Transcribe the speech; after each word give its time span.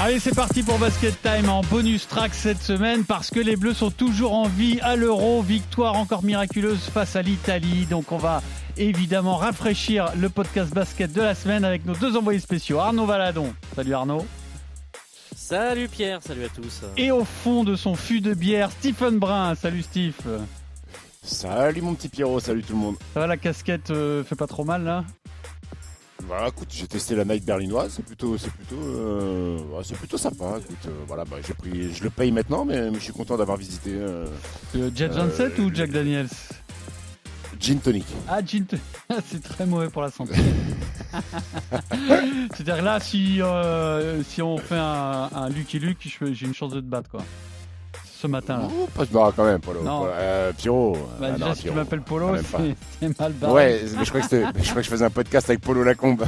Allez, 0.00 0.18
c'est 0.18 0.34
parti 0.34 0.62
pour 0.62 0.78
Basket 0.78 1.14
Time 1.22 1.48
en 1.48 1.62
bonus 1.62 2.06
track 2.08 2.34
cette 2.34 2.60
semaine 2.60 3.04
parce 3.04 3.30
que 3.30 3.40
les 3.40 3.56
Bleus 3.56 3.74
sont 3.74 3.90
toujours 3.90 4.34
en 4.34 4.48
vie 4.48 4.78
à 4.82 4.96
l'Euro. 4.96 5.40
Victoire 5.40 5.94
encore 5.94 6.24
miraculeuse 6.24 6.80
face 6.80 7.16
à 7.16 7.22
l'Italie. 7.22 7.86
Donc 7.86 8.12
on 8.12 8.18
va 8.18 8.42
évidemment 8.76 9.36
rafraîchir 9.36 10.12
le 10.16 10.28
podcast 10.28 10.74
basket 10.74 11.12
de 11.12 11.22
la 11.22 11.34
semaine 11.34 11.64
avec 11.64 11.86
nos 11.86 11.94
deux 11.94 12.16
envoyés 12.16 12.40
spéciaux. 12.40 12.80
Arnaud 12.80 13.06
Valadon. 13.06 13.54
Salut 13.74 13.94
Arnaud. 13.94 14.26
Salut 15.34 15.88
Pierre, 15.88 16.20
salut 16.22 16.44
à 16.44 16.48
tous. 16.48 16.82
Et 16.96 17.10
au 17.10 17.24
fond 17.24 17.64
de 17.64 17.76
son 17.76 17.94
fût 17.94 18.20
de 18.20 18.34
bière, 18.34 18.70
Stephen 18.72 19.18
Brun. 19.18 19.54
Salut 19.54 19.82
Steve. 19.82 20.14
Salut 21.22 21.80
mon 21.80 21.94
petit 21.94 22.08
Pierrot, 22.08 22.40
salut 22.40 22.62
tout 22.62 22.74
le 22.74 22.78
monde. 22.78 22.96
Ça 23.14 23.20
va 23.20 23.26
la 23.26 23.36
casquette 23.38 23.90
euh, 23.90 24.22
fait 24.24 24.36
pas 24.36 24.46
trop 24.46 24.64
mal 24.64 24.84
là? 24.84 25.04
Voilà, 26.26 26.48
écoute, 26.48 26.68
j'ai 26.70 26.86
testé 26.86 27.14
la 27.14 27.24
Nike 27.24 27.44
berlinoise, 27.44 27.92
c'est 27.96 28.04
plutôt, 28.04 28.38
c'est 28.38 28.50
plutôt, 28.50 28.80
euh, 28.80 29.58
c'est 29.84 29.96
plutôt 29.96 30.16
sympa. 30.16 30.58
Écoute, 30.58 30.76
euh, 30.86 30.90
voilà, 31.06 31.24
bah, 31.24 31.36
j'ai 31.46 31.52
pris, 31.54 31.92
je 31.92 32.02
le 32.02 32.10
paye 32.10 32.32
maintenant, 32.32 32.64
mais, 32.64 32.90
mais 32.90 32.98
je 32.98 33.04
suis 33.04 33.12
content 33.12 33.36
d'avoir 33.36 33.58
visité 33.58 33.90
euh, 33.94 34.26
Jet 34.94 35.08
27 35.08 35.58
ou 35.58 35.70
Jack 35.74 35.90
Daniels 35.90 36.28
Gin 37.60 37.78
Tonic. 37.78 38.06
Ah, 38.28 38.40
gin 38.44 38.64
t- 38.64 38.78
c'est 39.30 39.42
très 39.42 39.66
mauvais 39.66 39.88
pour 39.90 40.02
la 40.02 40.10
santé. 40.10 40.34
C'est-à-dire 42.54 42.82
là, 42.82 42.98
si, 43.00 43.40
si 44.28 44.42
on 44.42 44.58
fait 44.58 44.76
un, 44.78 45.28
un 45.32 45.48
Lucky 45.50 45.78
Luke, 45.78 45.98
j'ai 46.32 46.46
une 46.46 46.54
chance 46.54 46.72
de 46.72 46.80
te 46.80 46.86
battre, 46.86 47.10
quoi. 47.10 47.22
Ce 48.24 48.28
matin, 48.28 48.56
là. 48.56 48.68
Oh, 48.74 48.88
pas 48.94 49.04
de 49.04 49.10
barre 49.12 49.34
quand 49.36 49.44
même, 49.44 49.60
Polo. 49.60 49.82
Non. 49.82 50.06
Euh, 50.08 50.50
Pierrot. 50.56 50.96
Bah, 51.20 51.26
Ah, 51.28 51.32
déjà, 51.32 51.44
non, 51.46 51.50
si 51.52 51.56
tu 51.58 51.62
Pierrot. 51.64 51.76
m'appelles 51.76 52.00
Polo, 52.00 52.28
c'est 53.00 53.18
mal 53.18 53.32
barré. 53.34 53.52
Ouais, 53.52 53.80
mais 53.98 54.04
je 54.06 54.08
crois 54.08 54.20
que 54.22 54.26
je 54.30 54.70
crois 54.70 54.76
que 54.76 54.82
je 54.82 54.88
faisais 54.90 55.04
un 55.04 55.10
podcast 55.10 55.50
avec 55.50 55.60
Polo 55.60 55.82
Lacombe. 55.84 56.24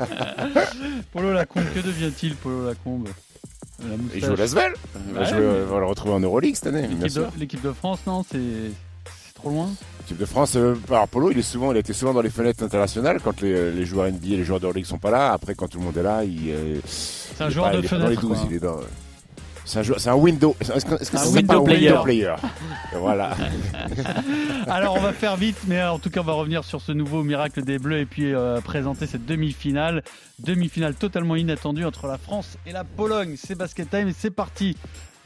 Polo 1.12 1.32
Lacombe, 1.34 1.64
que 1.74 1.80
devient-il, 1.80 2.34
Polo 2.36 2.64
Lacombe? 2.66 3.08
La 3.80 3.86
Il 4.14 4.24
joue 4.24 4.32
au 4.32 4.36
Lasvel. 4.36 4.72
Il 5.08 5.12
va, 5.12 5.20
Ouais, 5.20 5.26
jouer, 5.26 5.38
mais- 5.40 5.64
on 5.68 5.74
va 5.74 5.80
le 5.80 5.86
retrouver 5.86 6.14
en 6.14 6.20
Euroleague 6.20 6.54
cette 6.54 6.68
année, 6.68 6.88
L'équipe 7.38 7.60
de, 7.62 7.68
de 7.68 7.72
France, 7.74 7.98
non, 8.06 8.24
c'est 8.32 8.38
trop 9.34 9.50
loin. 9.50 9.68
L'équipe 10.00 10.16
de 10.16 10.24
France, 10.24 10.56
euh, 10.56 10.74
alors 10.88 11.08
Polo, 11.08 11.30
il 11.32 11.38
est 11.38 11.42
souvent, 11.42 11.70
il 11.72 11.76
a 11.76 11.80
été 11.80 11.92
souvent 11.92 12.14
dans 12.14 12.22
les 12.22 12.30
fenêtres 12.30 12.64
internationales 12.64 13.20
quand 13.22 13.42
les, 13.42 13.72
les 13.72 13.84
joueurs 13.84 14.10
NBA 14.10 14.28
et 14.28 14.36
les 14.38 14.44
joueurs 14.44 14.60
d'Euroleague 14.60 14.86
sont 14.86 14.96
pas 14.98 15.10
là. 15.10 15.32
Après, 15.34 15.54
quand 15.54 15.68
tout 15.68 15.78
le 15.78 15.84
monde 15.84 15.98
est 15.98 16.02
là, 16.02 16.24
il, 16.24 16.48
euh, 16.48 16.78
C'est 16.86 17.42
un 17.42 17.48
il 17.48 17.50
est 17.50 17.54
joueur 17.54 17.66
pas- 17.66 17.72
de 17.76 17.78
il 17.80 17.84
est 17.84 17.88
pas 17.88 17.98
dans 17.98 18.08
les 18.08 18.16
fenêtre. 18.16 18.28
12, 18.28 18.38
quoi. 18.38 18.46
il 18.50 18.56
est 18.56 18.60
dans. 18.60 18.76
C'est 19.66 20.08
un, 20.08 20.14
window. 20.14 20.56
Est-ce 20.60 20.84
que, 20.86 20.94
que 20.94 21.16
Un 21.16 21.26
window 21.26 21.62
player. 21.62 21.88
window 21.88 22.02
player 22.04 22.34
Voilà. 22.94 23.36
Alors 24.68 24.94
on 24.94 25.00
va 25.00 25.12
faire 25.12 25.36
vite, 25.36 25.58
mais 25.66 25.82
en 25.82 25.98
tout 25.98 26.08
cas 26.08 26.20
on 26.20 26.24
va 26.24 26.34
revenir 26.34 26.64
sur 26.64 26.80
ce 26.80 26.92
nouveau 26.92 27.24
miracle 27.24 27.62
des 27.62 27.78
Bleus 27.78 27.98
et 27.98 28.06
puis 28.06 28.32
euh, 28.32 28.60
présenter 28.60 29.06
cette 29.06 29.26
demi-finale. 29.26 30.02
Demi-finale 30.38 30.94
totalement 30.94 31.34
inattendue 31.34 31.84
entre 31.84 32.06
la 32.06 32.16
France 32.16 32.56
et 32.64 32.72
la 32.72 32.84
Pologne. 32.84 33.34
C'est 33.36 33.56
Basket 33.56 33.90
Time 33.90 34.08
et 34.08 34.14
c'est 34.16 34.30
parti 34.30 34.76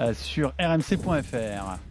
euh, 0.01 0.15
sur 0.15 0.55
rmc.fr. 0.59 1.90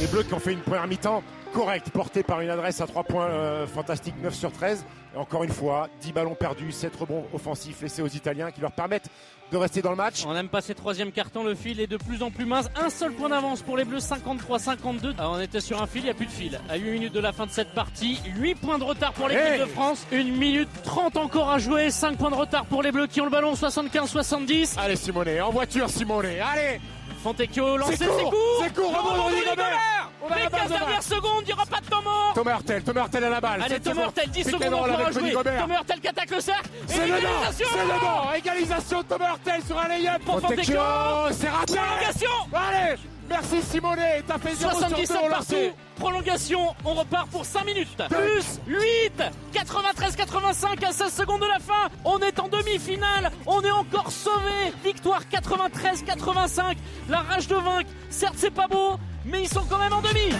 Les 0.00 0.06
Bleus 0.08 0.24
qui 0.24 0.34
ont 0.34 0.38
fait 0.38 0.52
une 0.52 0.60
première 0.60 0.86
mi-temps 0.86 1.22
correcte, 1.52 1.90
portée 1.90 2.22
par 2.22 2.40
une 2.42 2.50
adresse 2.50 2.80
à 2.80 2.86
3 2.86 3.04
points 3.04 3.28
euh, 3.28 3.66
fantastique, 3.66 4.14
9 4.22 4.34
sur 4.34 4.52
13. 4.52 4.84
Et 5.14 5.18
encore 5.18 5.42
une 5.42 5.50
fois, 5.50 5.88
10 6.02 6.12
ballons 6.12 6.34
perdus, 6.34 6.70
7 6.70 6.94
rebonds 6.96 7.24
offensifs 7.32 7.80
laissés 7.80 8.02
aux 8.02 8.08
Italiens 8.08 8.50
qui 8.50 8.60
leur 8.60 8.72
permettent 8.72 9.08
de 9.50 9.56
rester 9.56 9.80
dans 9.80 9.90
le 9.90 9.96
match. 9.96 10.24
On 10.26 10.36
aime 10.36 10.48
passer 10.48 10.74
troisième 10.74 11.12
carton, 11.12 11.44
le 11.44 11.54
fil 11.54 11.80
est 11.80 11.86
de 11.86 11.96
plus 11.96 12.22
en 12.22 12.30
plus 12.30 12.44
mince. 12.44 12.66
Un 12.76 12.90
seul 12.90 13.12
point 13.12 13.30
d'avance 13.30 13.62
pour 13.62 13.78
les 13.78 13.86
Bleus, 13.86 14.00
53-52. 14.00 15.14
Ah, 15.18 15.30
on 15.30 15.40
était 15.40 15.60
sur 15.60 15.80
un 15.80 15.86
fil, 15.86 16.02
il 16.02 16.04
n'y 16.04 16.10
a 16.10 16.14
plus 16.14 16.26
de 16.26 16.30
fil. 16.30 16.60
À 16.68 16.76
8 16.76 16.90
minutes 16.90 17.14
de 17.14 17.20
la 17.20 17.32
fin 17.32 17.46
de 17.46 17.50
cette 17.50 17.72
partie, 17.72 18.20
8 18.36 18.56
points 18.56 18.78
de 18.78 18.84
retard 18.84 19.14
pour 19.14 19.28
l'équipe 19.28 19.46
Hey 19.46 19.60
de 19.60 19.66
France. 19.66 20.06
1 20.12 20.24
minute 20.24 20.68
30 20.84 21.16
encore 21.16 21.50
à 21.50 21.58
jouer, 21.58 21.90
5 21.90 22.18
points 22.18 22.30
de 22.30 22.36
retard 22.36 22.66
pour 22.66 22.82
les 22.82 22.92
Bleus 22.92 23.06
qui 23.06 23.20
ont 23.22 23.24
le 23.24 23.30
ballon, 23.30 23.54
75-70. 23.54 24.78
Allez 24.78 24.96
Simonet, 24.96 25.40
en 25.40 25.50
voiture 25.50 25.88
Simonet, 25.88 26.40
allez 26.40 26.80
Fontecchio 27.22 27.76
lancé, 27.76 27.96
C'est 27.96 28.06
court, 28.06 28.34
c'est 28.62 28.74
court, 28.74 28.96
rebond 28.96 29.14
de 29.14 29.20
Rudy 29.34 29.48
Gobert. 29.48 30.10
Les 30.28 30.28
balle 30.34 30.50
15 30.50 30.50
de 30.64 30.68
balle. 30.68 30.78
dernières 30.80 31.02
secondes, 31.02 31.42
il 31.42 31.46
n'y 31.46 31.52
aura 31.52 31.66
pas 31.66 31.80
de 31.80 31.86
temps 31.86 32.02
mort 32.02 32.32
Thomas 32.34 32.52
Hurtel, 32.54 32.82
Thomas 32.82 33.00
Hurtel 33.02 33.24
à 33.24 33.30
la 33.30 33.40
balle. 33.40 33.62
Allez, 33.62 33.80
Thomas. 33.80 34.02
Hurtel, 34.02 34.30
10 34.30 34.44
Pick 34.44 34.54
and 34.54 34.58
secondes 34.58 34.74
encore 34.74 35.06
à 35.06 35.12
jouer. 35.12 35.32
Thomas 35.32 35.74
Hurtel 35.76 36.00
qui 36.00 36.08
attaque 36.08 36.30
le 36.30 36.40
cercle. 36.40 36.68
C'est 36.86 37.06
le 37.06 37.12
banc, 37.12 37.28
c'est 37.52 37.64
le 37.64 38.00
banc. 38.00 38.32
Égalisation 38.34 39.02
de 39.02 39.06
Thomas 39.06 39.28
Hurtel 39.30 39.62
sur 39.64 39.78
un 39.78 39.88
layup. 39.88 40.24
Pour 40.24 40.40
Fontecchio, 40.40 40.80
c'est 41.32 41.48
raté. 41.48 41.78
Allez, 42.52 42.96
merci 43.28 43.62
Simonet, 43.62 44.22
t'as 44.26 44.38
fait 44.38 44.54
0 44.54 44.70
sur 44.70 44.88
2 44.88 45.06
77 45.06 45.16
au 45.16 45.30
partout, 45.30 45.76
prolongation, 45.96 46.74
on 46.84 46.94
repart 46.94 47.28
pour 47.30 47.44
5 47.44 47.64
minutes. 47.64 48.02
Plus 48.08 48.60
8, 48.66 49.12
93-85 49.52 50.84
à 50.86 50.92
16 50.92 51.12
secondes 51.12 51.40
de 51.40 51.46
la 51.46 51.58
fin. 51.58 51.88
On 52.04 52.18
est 52.18 52.38
en 52.38 52.48
demi-finale, 52.48 53.30
on 53.46 53.62
est 53.62 53.70
encore 53.70 54.10
sauvé. 54.10 54.72
Victoire 54.84 55.22
93-85, 55.30 56.76
la 57.08 57.18
rage 57.18 57.48
de 57.48 57.56
vaincre. 57.56 57.90
Certes, 58.10 58.36
c'est 58.36 58.50
pas 58.50 58.68
beau, 58.68 58.96
mais 59.30 59.42
ils 59.42 59.48
sont 59.48 59.62
quand 59.68 59.78
même 59.78 59.92
en 59.92 60.00
demi. 60.02 60.34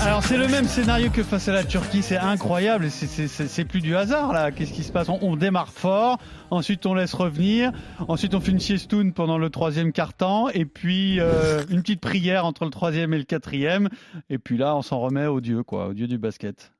Alors 0.00 0.22
c'est 0.24 0.38
le 0.38 0.48
même 0.48 0.66
scénario 0.66 1.10
que 1.10 1.22
face 1.22 1.48
à 1.48 1.52
la 1.52 1.62
Turquie, 1.64 2.02
c'est 2.02 2.16
incroyable, 2.16 2.90
c'est- 2.90 3.06
c'est 3.06 3.28
c'est- 3.28 3.48
c'est 3.48 3.64
plus 3.66 3.80
du 3.82 3.94
hasard 3.96 4.32
là. 4.32 4.50
Qu'est-ce 4.50 4.72
qui 4.72 4.82
se 4.82 4.90
passe? 4.92 5.08
On, 5.10 5.18
on 5.20 5.36
démarre 5.36 5.72
fort, 5.72 6.18
ensuite 6.50 6.86
on 6.86 6.94
laisse 6.94 7.12
revenir, 7.12 7.72
ensuite 8.08 8.34
on 8.34 8.40
fait 8.40 8.52
une 8.52 8.60
siestoune 8.60 9.12
pendant 9.12 9.36
le 9.36 9.50
troisième 9.50 9.92
quart-temps, 9.92 10.48
et 10.48 10.64
puis 10.64 11.20
euh, 11.20 11.62
une 11.68 11.82
petite 11.82 12.00
prière 12.00 12.46
entre 12.46 12.64
le 12.64 12.70
troisième 12.70 13.12
et 13.12 13.18
le 13.18 13.24
quatrième, 13.24 13.88
et 14.30 14.38
puis 14.38 14.56
là 14.56 14.74
on 14.74 14.82
s'en 14.82 14.98
remet 15.00 15.26
au 15.26 15.40
dieu 15.42 15.62
quoi, 15.62 15.88
au 15.88 15.92
dieu 15.92 16.06
du 16.06 16.16
basket. 16.18 16.72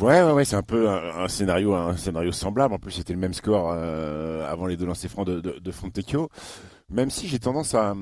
Ouais, 0.00 0.22
ouais, 0.22 0.32
ouais, 0.32 0.44
c'est 0.44 0.56
un 0.56 0.62
peu 0.62 0.88
un, 0.88 1.24
un 1.24 1.28
scénario, 1.28 1.74
un 1.74 1.96
scénario 1.96 2.32
semblable. 2.32 2.74
En 2.74 2.78
plus, 2.78 2.90
c'était 2.90 3.12
le 3.12 3.18
même 3.20 3.34
score 3.34 3.70
euh, 3.72 4.50
avant 4.50 4.66
les 4.66 4.76
deux 4.76 4.86
lancers 4.86 5.10
francs 5.10 5.26
de, 5.26 5.40
de, 5.40 5.58
de 5.60 5.70
Fontecchio. 5.70 6.28
Même 6.90 7.10
si 7.10 7.28
j'ai 7.28 7.38
tendance 7.38 7.74
à, 7.74 7.94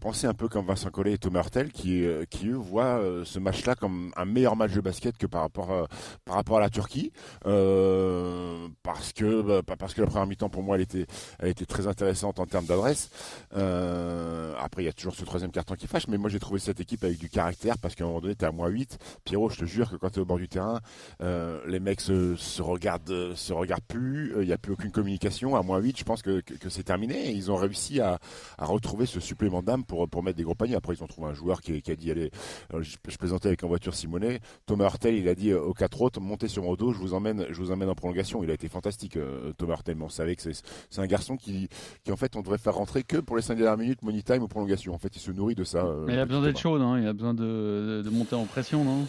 penser 0.00 0.26
un 0.26 0.34
peu 0.34 0.48
comme 0.48 0.66
Vincent 0.66 0.90
Collet 0.90 1.14
et 1.14 1.18
Thomas 1.18 1.40
Hurtel, 1.42 1.72
qui, 1.72 2.04
euh, 2.04 2.24
eux 2.44 2.54
voient 2.54 2.98
euh, 2.98 3.24
ce 3.24 3.38
match-là 3.38 3.74
comme 3.74 4.12
un 4.16 4.24
meilleur 4.24 4.56
match 4.56 4.72
de 4.72 4.80
basket 4.80 5.16
que 5.16 5.26
par 5.26 5.42
rapport 5.42 5.70
à, 5.72 5.88
par 6.24 6.36
rapport 6.36 6.58
à 6.58 6.60
la 6.60 6.70
Turquie, 6.70 7.12
euh, 7.46 8.68
parce 8.82 9.12
que 9.12 9.42
bah, 9.42 9.76
parce 9.76 9.94
que 9.94 10.00
la 10.00 10.06
première 10.06 10.26
mi-temps 10.26 10.48
pour 10.48 10.62
moi 10.62 10.76
elle 10.76 10.82
était, 10.82 11.66
très 11.66 11.86
intéressante 11.86 12.38
en 12.38 12.46
termes 12.46 12.66
d'adresse. 12.66 13.10
Euh, 13.56 14.54
après, 14.60 14.82
il 14.82 14.86
y 14.86 14.88
a 14.88 14.92
toujours 14.92 15.14
ce 15.14 15.24
troisième 15.24 15.50
carton 15.50 15.74
qui 15.74 15.86
fâche, 15.86 16.06
mais 16.08 16.18
moi 16.18 16.30
j'ai 16.30 16.38
trouvé 16.38 16.60
cette 16.60 16.80
équipe 16.80 17.02
avec 17.04 17.18
du 17.18 17.28
caractère 17.28 17.78
parce 17.78 17.94
qu'à 17.94 18.04
un 18.04 18.08
moment 18.08 18.20
donné, 18.20 18.34
t'es 18.34 18.46
à 18.46 18.52
moins 18.52 18.68
8. 18.68 18.98
Pierrot, 19.24 19.50
je 19.50 19.58
te 19.58 19.64
jure 19.64 19.90
que 19.90 19.96
quand 19.96 20.10
t'es 20.10 20.20
au 20.20 20.24
bord 20.24 20.38
du 20.38 20.48
terrain, 20.48 20.80
euh, 21.22 21.60
les 21.66 21.80
mecs 21.80 22.00
se, 22.00 22.36
se 22.36 22.62
regardent, 22.62 23.10
euh, 23.10 23.34
se 23.34 23.52
regardent 23.52 23.84
plus. 23.88 24.34
Il 24.40 24.46
n'y 24.46 24.52
a 24.52 24.58
plus 24.58 24.72
aucune 24.72 24.92
communication. 24.92 25.56
À 25.56 25.62
moins 25.62 25.78
8, 25.78 25.98
je 25.98 26.04
pense 26.04 26.22
que, 26.22 26.42
c'est 26.68 26.84
terminé. 26.84 27.32
Ils 27.32 27.50
ont 27.50 27.56
réussi 27.56 28.00
à, 28.00 28.18
à 28.58 28.64
retrouver 28.64 29.06
ce 29.06 29.20
supplément 29.20 29.62
d'âme 29.62 29.84
pour, 29.84 30.08
pour 30.08 30.22
mettre 30.22 30.36
des 30.36 30.44
gros 30.44 30.54
paniers. 30.54 30.76
Après, 30.76 30.94
ils 30.94 31.02
ont 31.02 31.06
trouvé 31.06 31.28
un 31.28 31.34
joueur 31.34 31.60
qui, 31.60 31.80
qui 31.82 31.90
a 31.90 31.96
dit 31.96 32.10
allez, 32.10 32.30
euh, 32.74 32.82
je, 32.82 32.96
je 33.08 33.16
plaisantais 33.16 33.48
avec 33.48 33.62
en 33.64 33.68
voiture 33.68 33.94
Simonet. 33.94 34.40
Thomas 34.66 34.84
Hurtel, 34.84 35.14
il 35.14 35.28
a 35.28 35.34
dit 35.34 35.50
euh, 35.50 35.60
aux 35.60 35.74
quatre 35.74 36.00
autres 36.02 36.20
montez 36.20 36.48
sur 36.48 36.62
mon 36.62 36.74
dos, 36.74 36.92
je 36.92 36.98
vous 36.98 37.14
emmène, 37.14 37.46
je 37.50 37.60
vous 37.60 37.70
emmène 37.70 37.88
en 37.88 37.94
prolongation. 37.94 38.42
Il 38.42 38.50
a 38.50 38.54
été 38.54 38.68
fantastique, 38.68 39.16
euh, 39.16 39.52
Thomas 39.56 39.74
Hurtel. 39.74 39.96
Mais 39.96 40.04
on 40.04 40.08
savait 40.08 40.36
que 40.36 40.42
c'est 40.42 41.00
un 41.00 41.06
garçon 41.06 41.36
qui, 41.36 41.68
qui, 42.04 42.12
en 42.12 42.16
fait, 42.16 42.36
on 42.36 42.40
devrait 42.40 42.58
faire 42.58 42.74
rentrer 42.74 43.02
que 43.02 43.16
pour 43.18 43.36
les 43.36 43.42
cinq 43.42 43.56
dernières 43.56 43.78
minutes, 43.78 44.02
money 44.02 44.22
time 44.22 44.42
ou 44.42 44.48
prolongation. 44.48 44.94
En 44.94 44.98
fait, 44.98 45.14
il 45.16 45.20
se 45.20 45.30
nourrit 45.30 45.54
de 45.54 45.64
ça. 45.64 45.86
Mais 46.06 46.14
il 46.14 46.18
a 46.18 46.26
besoin 46.26 46.42
d'être 46.42 46.58
chaud, 46.58 46.78
non? 46.78 46.96
Il 46.96 47.06
a 47.06 47.12
besoin 47.12 47.34
de, 47.34 48.02
de, 48.04 48.10
monter 48.10 48.34
en 48.34 48.44
pression, 48.44 48.84
non? 48.84 49.06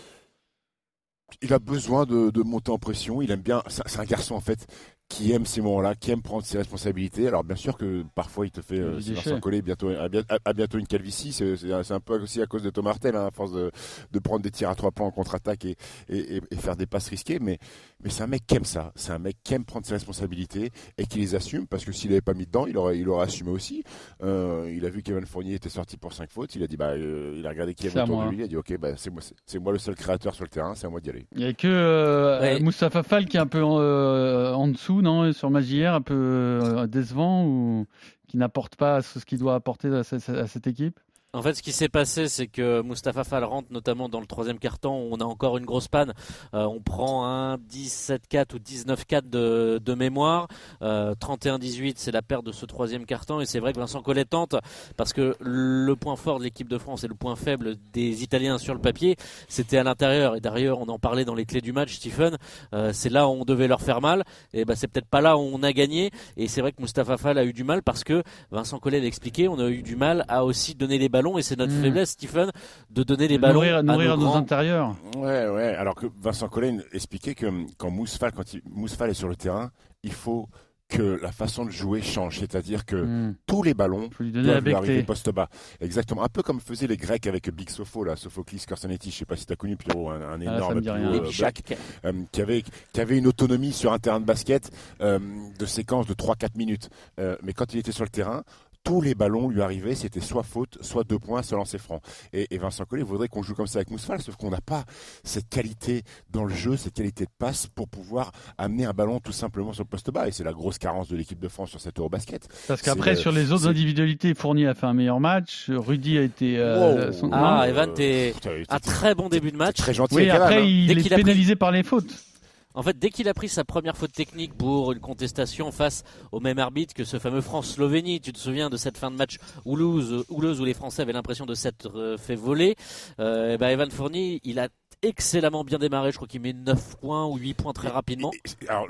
Il 1.41 1.53
a 1.53 1.59
besoin 1.59 2.05
de, 2.05 2.29
de 2.29 2.43
monter 2.43 2.71
en 2.71 2.77
pression. 2.77 3.21
Il 3.21 3.31
aime 3.31 3.41
bien. 3.41 3.63
C'est 3.67 3.99
un 3.99 4.05
garçon 4.05 4.35
en 4.35 4.41
fait 4.41 4.67
qui 5.11 5.31
aime 5.33 5.45
ces 5.45 5.61
moments-là, 5.61 5.95
qui 5.95 6.11
aime 6.11 6.21
prendre 6.21 6.45
ses 6.45 6.57
responsabilités. 6.57 7.27
Alors 7.27 7.43
bien 7.43 7.55
sûr 7.55 7.77
que 7.77 8.03
parfois 8.15 8.45
il 8.45 8.51
te 8.51 8.61
fait 8.61 8.79
euh. 8.79 8.97
Vincent 9.13 9.39
Collet 9.41 9.61
bientôt 9.61 9.89
à, 9.89 10.07
bien- 10.09 10.23
à- 10.29 10.37
à 10.45 10.53
bientôt 10.53 10.77
une 10.77 10.87
calvitie. 10.87 11.33
C'est 11.33 11.91
un 11.91 11.99
peu 11.99 12.19
aussi 12.21 12.41
à 12.41 12.45
cause 12.45 12.63
de 12.63 12.69
Thomas 12.69 12.91
Hurtel, 12.91 13.15
hein, 13.15 13.27
à 13.27 13.31
force 13.31 13.51
de, 13.51 13.71
de 14.11 14.19
prendre 14.19 14.41
des 14.41 14.51
tirs 14.51 14.69
à 14.69 14.75
trois 14.75 14.91
points 14.91 15.07
en 15.07 15.11
contre-attaque 15.11 15.65
et, 15.65 15.75
et, 16.09 16.37
et- 16.37 16.41
et 16.51 16.55
faire 16.55 16.75
des 16.75 16.85
passes 16.85 17.09
risquées. 17.09 17.39
Mais 17.39 17.59
mais 18.03 18.09
c'est 18.09 18.23
un 18.23 18.27
mec 18.27 18.45
qui 18.47 18.55
aime 18.55 18.65
ça. 18.65 18.91
C'est 18.95 19.11
un 19.11 19.19
mec 19.19 19.37
qui 19.43 19.53
aime 19.53 19.65
prendre 19.65 19.85
ses 19.85 19.93
responsabilités 19.93 20.71
et 20.97 21.05
qui 21.05 21.19
les 21.19 21.35
assume 21.35 21.67
parce 21.67 21.85
que 21.85 21.91
s'il 21.91 22.09
n'avait 22.09 22.21
pas 22.21 22.33
mis 22.33 22.45
dedans, 22.45 22.65
il 22.67 22.77
aurait 22.77 22.97
il 22.99 23.07
aurait 23.09 23.23
assumé 23.25 23.51
aussi. 23.51 23.83
Euh, 24.23 24.71
il 24.75 24.85
a 24.85 24.89
vu 24.89 25.01
Kevin 25.03 25.25
Fournier 25.25 25.55
était 25.55 25.69
sorti 25.69 25.97
pour 25.97 26.13
cinq 26.13 26.29
fautes. 26.31 26.55
Il 26.55 26.63
a 26.63 26.67
dit 26.67 26.77
bah 26.77 26.89
euh, 26.91 27.35
il 27.37 27.45
a 27.45 27.49
regardé 27.49 27.73
qui 27.73 27.87
à 27.87 28.03
autour 28.03 28.15
moi. 28.17 28.25
de 28.25 28.31
lui. 28.31 28.37
Il 28.37 28.43
a 28.43 28.47
dit 28.47 28.57
ok 28.57 28.77
bah 28.79 28.89
c'est 28.97 29.09
moi 29.09 29.21
c'est- 29.21 29.35
c'est 29.45 29.59
moi 29.59 29.71
le 29.73 29.79
seul 29.79 29.95
créateur 29.95 30.33
sur 30.35 30.43
le 30.43 30.49
terrain. 30.49 30.73
C'est 30.75 30.87
à 30.87 30.89
moi 30.89 30.99
d'y 31.01 31.09
aller. 31.09 31.27
Il 31.33 31.39
n'y 31.39 31.45
a 31.45 31.53
que 31.53 31.67
euh, 31.67 32.39
Ouais. 32.41 32.59
Moustapha 32.59 33.03
Fall 33.03 33.25
qui 33.25 33.37
est 33.37 33.39
un 33.41 33.47
peu 33.47 33.63
en, 33.63 33.79
euh, 33.79 34.51
en 34.53 34.67
dessous, 34.67 35.01
non 35.01 35.31
Sur 35.33 35.49
Magier, 35.49 35.85
un 35.85 36.01
peu 36.01 36.13
euh, 36.15 36.87
décevant 36.87 37.45
ou 37.45 37.85
qui 38.27 38.37
n'apporte 38.37 38.75
pas 38.77 39.01
ce 39.01 39.19
qu'il 39.25 39.37
doit 39.39 39.55
apporter 39.55 39.89
à 39.89 40.03
cette 40.03 40.67
équipe? 40.67 40.99
En 41.33 41.41
fait, 41.41 41.53
ce 41.53 41.63
qui 41.63 41.71
s'est 41.71 41.87
passé, 41.87 42.27
c'est 42.27 42.47
que 42.47 42.81
Mustapha 42.81 43.23
Fall 43.23 43.45
rentre 43.45 43.69
notamment 43.71 44.09
dans 44.09 44.19
le 44.19 44.25
troisième 44.25 44.59
carton. 44.59 45.07
On 45.09 45.15
a 45.21 45.23
encore 45.23 45.57
une 45.57 45.63
grosse 45.63 45.87
panne. 45.87 46.11
Euh, 46.53 46.65
on 46.65 46.81
prend 46.81 47.25
un 47.25 47.55
17-4 47.55 48.55
ou 48.55 48.57
19-4 48.57 49.29
de, 49.29 49.79
de, 49.81 49.93
mémoire. 49.93 50.49
Euh, 50.81 51.15
31-18, 51.15 51.93
c'est 51.95 52.11
la 52.11 52.21
perte 52.21 52.45
de 52.45 52.51
ce 52.51 52.65
troisième 52.65 53.05
carton. 53.05 53.39
Et 53.39 53.45
c'est 53.45 53.59
vrai 53.59 53.71
que 53.71 53.79
Vincent 53.79 54.01
Collet 54.01 54.25
tente 54.25 54.57
parce 54.97 55.13
que 55.13 55.37
le 55.39 55.95
point 55.95 56.17
fort 56.17 56.37
de 56.37 56.43
l'équipe 56.43 56.67
de 56.67 56.77
France 56.77 57.05
et 57.05 57.07
le 57.07 57.15
point 57.15 57.37
faible 57.37 57.77
des 57.93 58.23
Italiens 58.23 58.57
sur 58.57 58.73
le 58.73 58.81
papier, 58.81 59.15
c'était 59.47 59.77
à 59.77 59.83
l'intérieur. 59.83 60.35
Et 60.35 60.41
d'ailleurs, 60.41 60.81
on 60.81 60.89
en 60.89 60.99
parlait 60.99 61.23
dans 61.23 61.35
les 61.35 61.45
clés 61.45 61.61
du 61.61 61.71
match, 61.71 61.95
Stephen. 61.95 62.37
Euh, 62.73 62.91
c'est 62.91 63.09
là 63.09 63.29
où 63.29 63.31
on 63.31 63.45
devait 63.45 63.69
leur 63.69 63.79
faire 63.79 64.01
mal. 64.01 64.25
Et 64.51 64.65
ben, 64.65 64.75
c'est 64.75 64.89
peut-être 64.89 65.07
pas 65.07 65.21
là 65.21 65.37
où 65.37 65.49
on 65.53 65.63
a 65.63 65.71
gagné. 65.71 66.11
Et 66.35 66.49
c'est 66.49 66.59
vrai 66.59 66.73
que 66.73 66.81
Mustapha 66.81 67.15
Fall 67.15 67.37
a 67.37 67.45
eu 67.45 67.53
du 67.53 67.63
mal 67.63 67.83
parce 67.83 68.03
que 68.03 68.21
Vincent 68.51 68.79
Collet 68.79 68.99
l'expliquait. 68.99 69.47
On 69.47 69.59
a 69.59 69.69
eu 69.69 69.81
du 69.81 69.95
mal 69.95 70.25
à 70.27 70.43
aussi 70.43 70.75
donner 70.75 70.97
les 70.97 71.07
et 71.37 71.41
c'est 71.41 71.57
notre 71.57 71.73
mmh. 71.73 71.81
faiblesse, 71.81 72.11
Stephen, 72.11 72.51
de 72.89 73.03
donner 73.03 73.27
les 73.27 73.37
ballons 73.37 73.55
nourrir, 73.55 73.83
nourrir 73.83 74.13
à 74.13 74.17
nos, 74.17 74.33
intérieurs. 74.33 74.95
Ouais, 75.17 75.47
ouais. 75.47 75.75
Alors 75.75 75.95
que 75.95 76.07
Vincent 76.21 76.47
Collet 76.49 76.77
expliquait 76.93 77.35
que 77.35 77.47
quand 77.77 77.89
Mousfal, 77.89 78.31
quand 78.31 78.53
il, 78.53 78.61
est 78.61 79.13
sur 79.13 79.27
le 79.27 79.35
terrain, 79.35 79.71
il 80.03 80.13
faut 80.13 80.47
que 80.91 81.19
la 81.21 81.31
façon 81.31 81.65
de 81.65 81.71
jouer 81.71 82.01
change, 82.01 82.39
c'est-à-dire 82.39 82.85
que 82.85 82.97
mmh. 82.97 83.35
tous 83.47 83.63
les 83.63 83.73
ballons 83.73 84.09
doivent 84.19 84.63
lui 84.63 84.73
arriver 84.73 85.03
poste 85.03 85.31
bas. 85.31 85.47
Exactement, 85.79 86.23
un 86.23 86.27
peu 86.27 86.43
comme 86.43 86.59
faisaient 86.59 86.87
les 86.87 86.97
Grecs 86.97 87.25
avec 87.27 87.49
Big 87.49 87.69
Sopho, 87.69 88.03
là, 88.03 88.15
Sophoclis 88.17 88.65
Corsanetti, 88.67 89.09
je 89.09 89.15
sais 89.15 89.25
pas 89.25 89.37
si 89.37 89.45
tu 89.45 89.53
as 89.53 89.55
connu 89.55 89.77
Pierrot, 89.77 90.09
un, 90.09 90.21
un 90.21 90.41
ah, 90.41 90.57
énorme 90.57 90.81
euh, 90.85 91.29
black, 91.37 91.63
euh, 92.05 92.11
qui 92.31 92.41
avait 92.41 92.63
qui 92.93 93.01
avait 93.01 93.17
une 93.17 93.27
autonomie 93.27 93.71
sur 93.71 93.93
un 93.93 93.99
terrain 93.99 94.19
de 94.19 94.25
basket 94.25 94.69
euh, 94.99 95.19
de 95.57 95.65
séquence 95.65 96.07
de 96.07 96.13
3-4 96.13 96.57
minutes. 96.57 96.89
Euh, 97.19 97.37
mais 97.41 97.53
quand 97.53 97.73
il 97.73 97.79
était 97.79 97.93
sur 97.93 98.03
le 98.03 98.09
terrain, 98.09 98.43
tous 98.83 99.01
les 99.01 99.15
ballons 99.15 99.47
lui 99.47 99.61
arrivaient, 99.61 99.95
c'était 99.95 100.19
soit 100.19 100.43
faute, 100.43 100.77
soit 100.81 101.03
deux 101.03 101.19
points, 101.19 101.43
soit 101.43 101.57
lancer 101.57 101.77
franc. 101.77 102.01
Et, 102.33 102.47
et 102.53 102.57
Vincent 102.57 102.85
Collet 102.85 103.03
voudrait 103.03 103.27
qu'on 103.27 103.43
joue 103.43 103.53
comme 103.53 103.67
ça 103.67 103.79
avec 103.79 103.91
Mousfal, 103.91 104.21
sauf 104.21 104.35
qu'on 104.35 104.49
n'a 104.49 104.61
pas 104.61 104.85
cette 105.23 105.49
qualité 105.49 106.03
dans 106.31 106.45
le 106.45 106.53
jeu, 106.53 106.77
cette 106.77 106.93
qualité 106.93 107.25
de 107.25 107.31
passe 107.37 107.67
pour 107.67 107.87
pouvoir 107.87 108.31
amener 108.57 108.85
un 108.85 108.93
ballon 108.93 109.19
tout 109.19 109.31
simplement 109.31 109.73
sur 109.73 109.83
le 109.83 109.89
poste 109.89 110.11
bas. 110.11 110.27
Et 110.27 110.31
c'est 110.31 110.43
la 110.43 110.53
grosse 110.53 110.77
carence 110.77 111.07
de 111.09 111.15
l'équipe 111.15 111.39
de 111.39 111.47
France 111.47 111.69
sur 111.69 111.81
cette 111.81 111.99
Eurobasket. 111.99 112.47
Parce 112.67 112.81
qu'après, 112.81 113.15
sur 113.15 113.31
les 113.31 113.51
autres 113.51 113.67
individualités, 113.67 114.33
Fournier 114.33 114.67
a 114.67 114.73
fait 114.73 114.87
un 114.87 114.93
meilleur 114.93 115.19
match, 115.19 115.69
Rudy 115.69 116.17
a 116.17 116.21
été... 116.21 116.57
Euh, 116.57 117.11
ah, 117.31 117.65
Evan, 117.67 117.93
t'es 117.93 118.33
un 118.69 118.79
très 118.79 119.15
bon 119.15 119.29
début 119.29 119.51
de 119.51 119.57
match. 119.57 119.77
Très 119.77 119.93
gentil. 119.93 120.15
Oui, 120.15 120.29
après, 120.29 120.61
hein. 120.61 120.65
il 120.65 120.97
est 120.97 121.15
pénalisé 121.15 121.55
par 121.55 121.71
les 121.71 121.83
fautes. 121.83 122.30
En 122.73 122.83
fait, 122.83 122.97
dès 122.97 123.09
qu'il 123.09 123.27
a 123.27 123.33
pris 123.33 123.49
sa 123.49 123.63
première 123.63 123.97
faute 123.97 124.11
technique 124.11 124.53
pour 124.53 124.91
une 124.91 124.99
contestation 124.99 125.71
face 125.71 126.03
au 126.31 126.39
même 126.39 126.59
arbitre 126.59 126.93
que 126.93 127.03
ce 127.03 127.19
fameux 127.19 127.41
France-Slovénie, 127.41 128.21
tu 128.21 128.33
te 128.33 128.39
souviens 128.39 128.69
de 128.69 128.77
cette 128.77 128.97
fin 128.97 129.11
de 129.11 129.15
match 129.15 129.37
houleuse, 129.65 130.25
houleuse 130.29 130.61
où 130.61 130.65
les 130.65 130.73
Français 130.73 131.01
avaient 131.01 131.13
l'impression 131.13 131.45
de 131.45 131.53
s'être 131.53 131.97
euh, 131.97 132.17
fait 132.17 132.35
voler, 132.35 132.75
euh, 133.19 133.57
bah 133.57 133.71
Evan 133.71 133.89
Fournier, 133.91 134.39
il 134.43 134.59
a 134.59 134.69
excellemment 135.01 135.63
bien 135.63 135.79
démarré. 135.79 136.11
Je 136.11 136.17
crois 136.17 136.27
qu'il 136.27 136.41
met 136.41 136.53
9 136.53 136.97
points 136.97 137.25
ou 137.25 137.37
8 137.37 137.53
points 137.55 137.73
très 137.73 137.89
rapidement. 137.89 138.31
alors, 138.67 138.87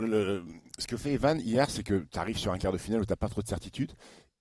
ce 0.77 0.87
que 0.87 0.97
fait 0.97 1.13
Evan 1.13 1.39
hier, 1.39 1.69
c'est 1.69 1.83
que 1.83 2.05
tu 2.11 2.19
arrives 2.19 2.37
sur 2.37 2.51
un 2.51 2.57
quart 2.57 2.73
de 2.73 2.77
finale 2.77 3.01
où 3.01 3.05
tu 3.05 3.11
n'as 3.11 3.17
pas 3.17 3.29
trop 3.29 3.41
de 3.41 3.47
certitude. 3.47 3.91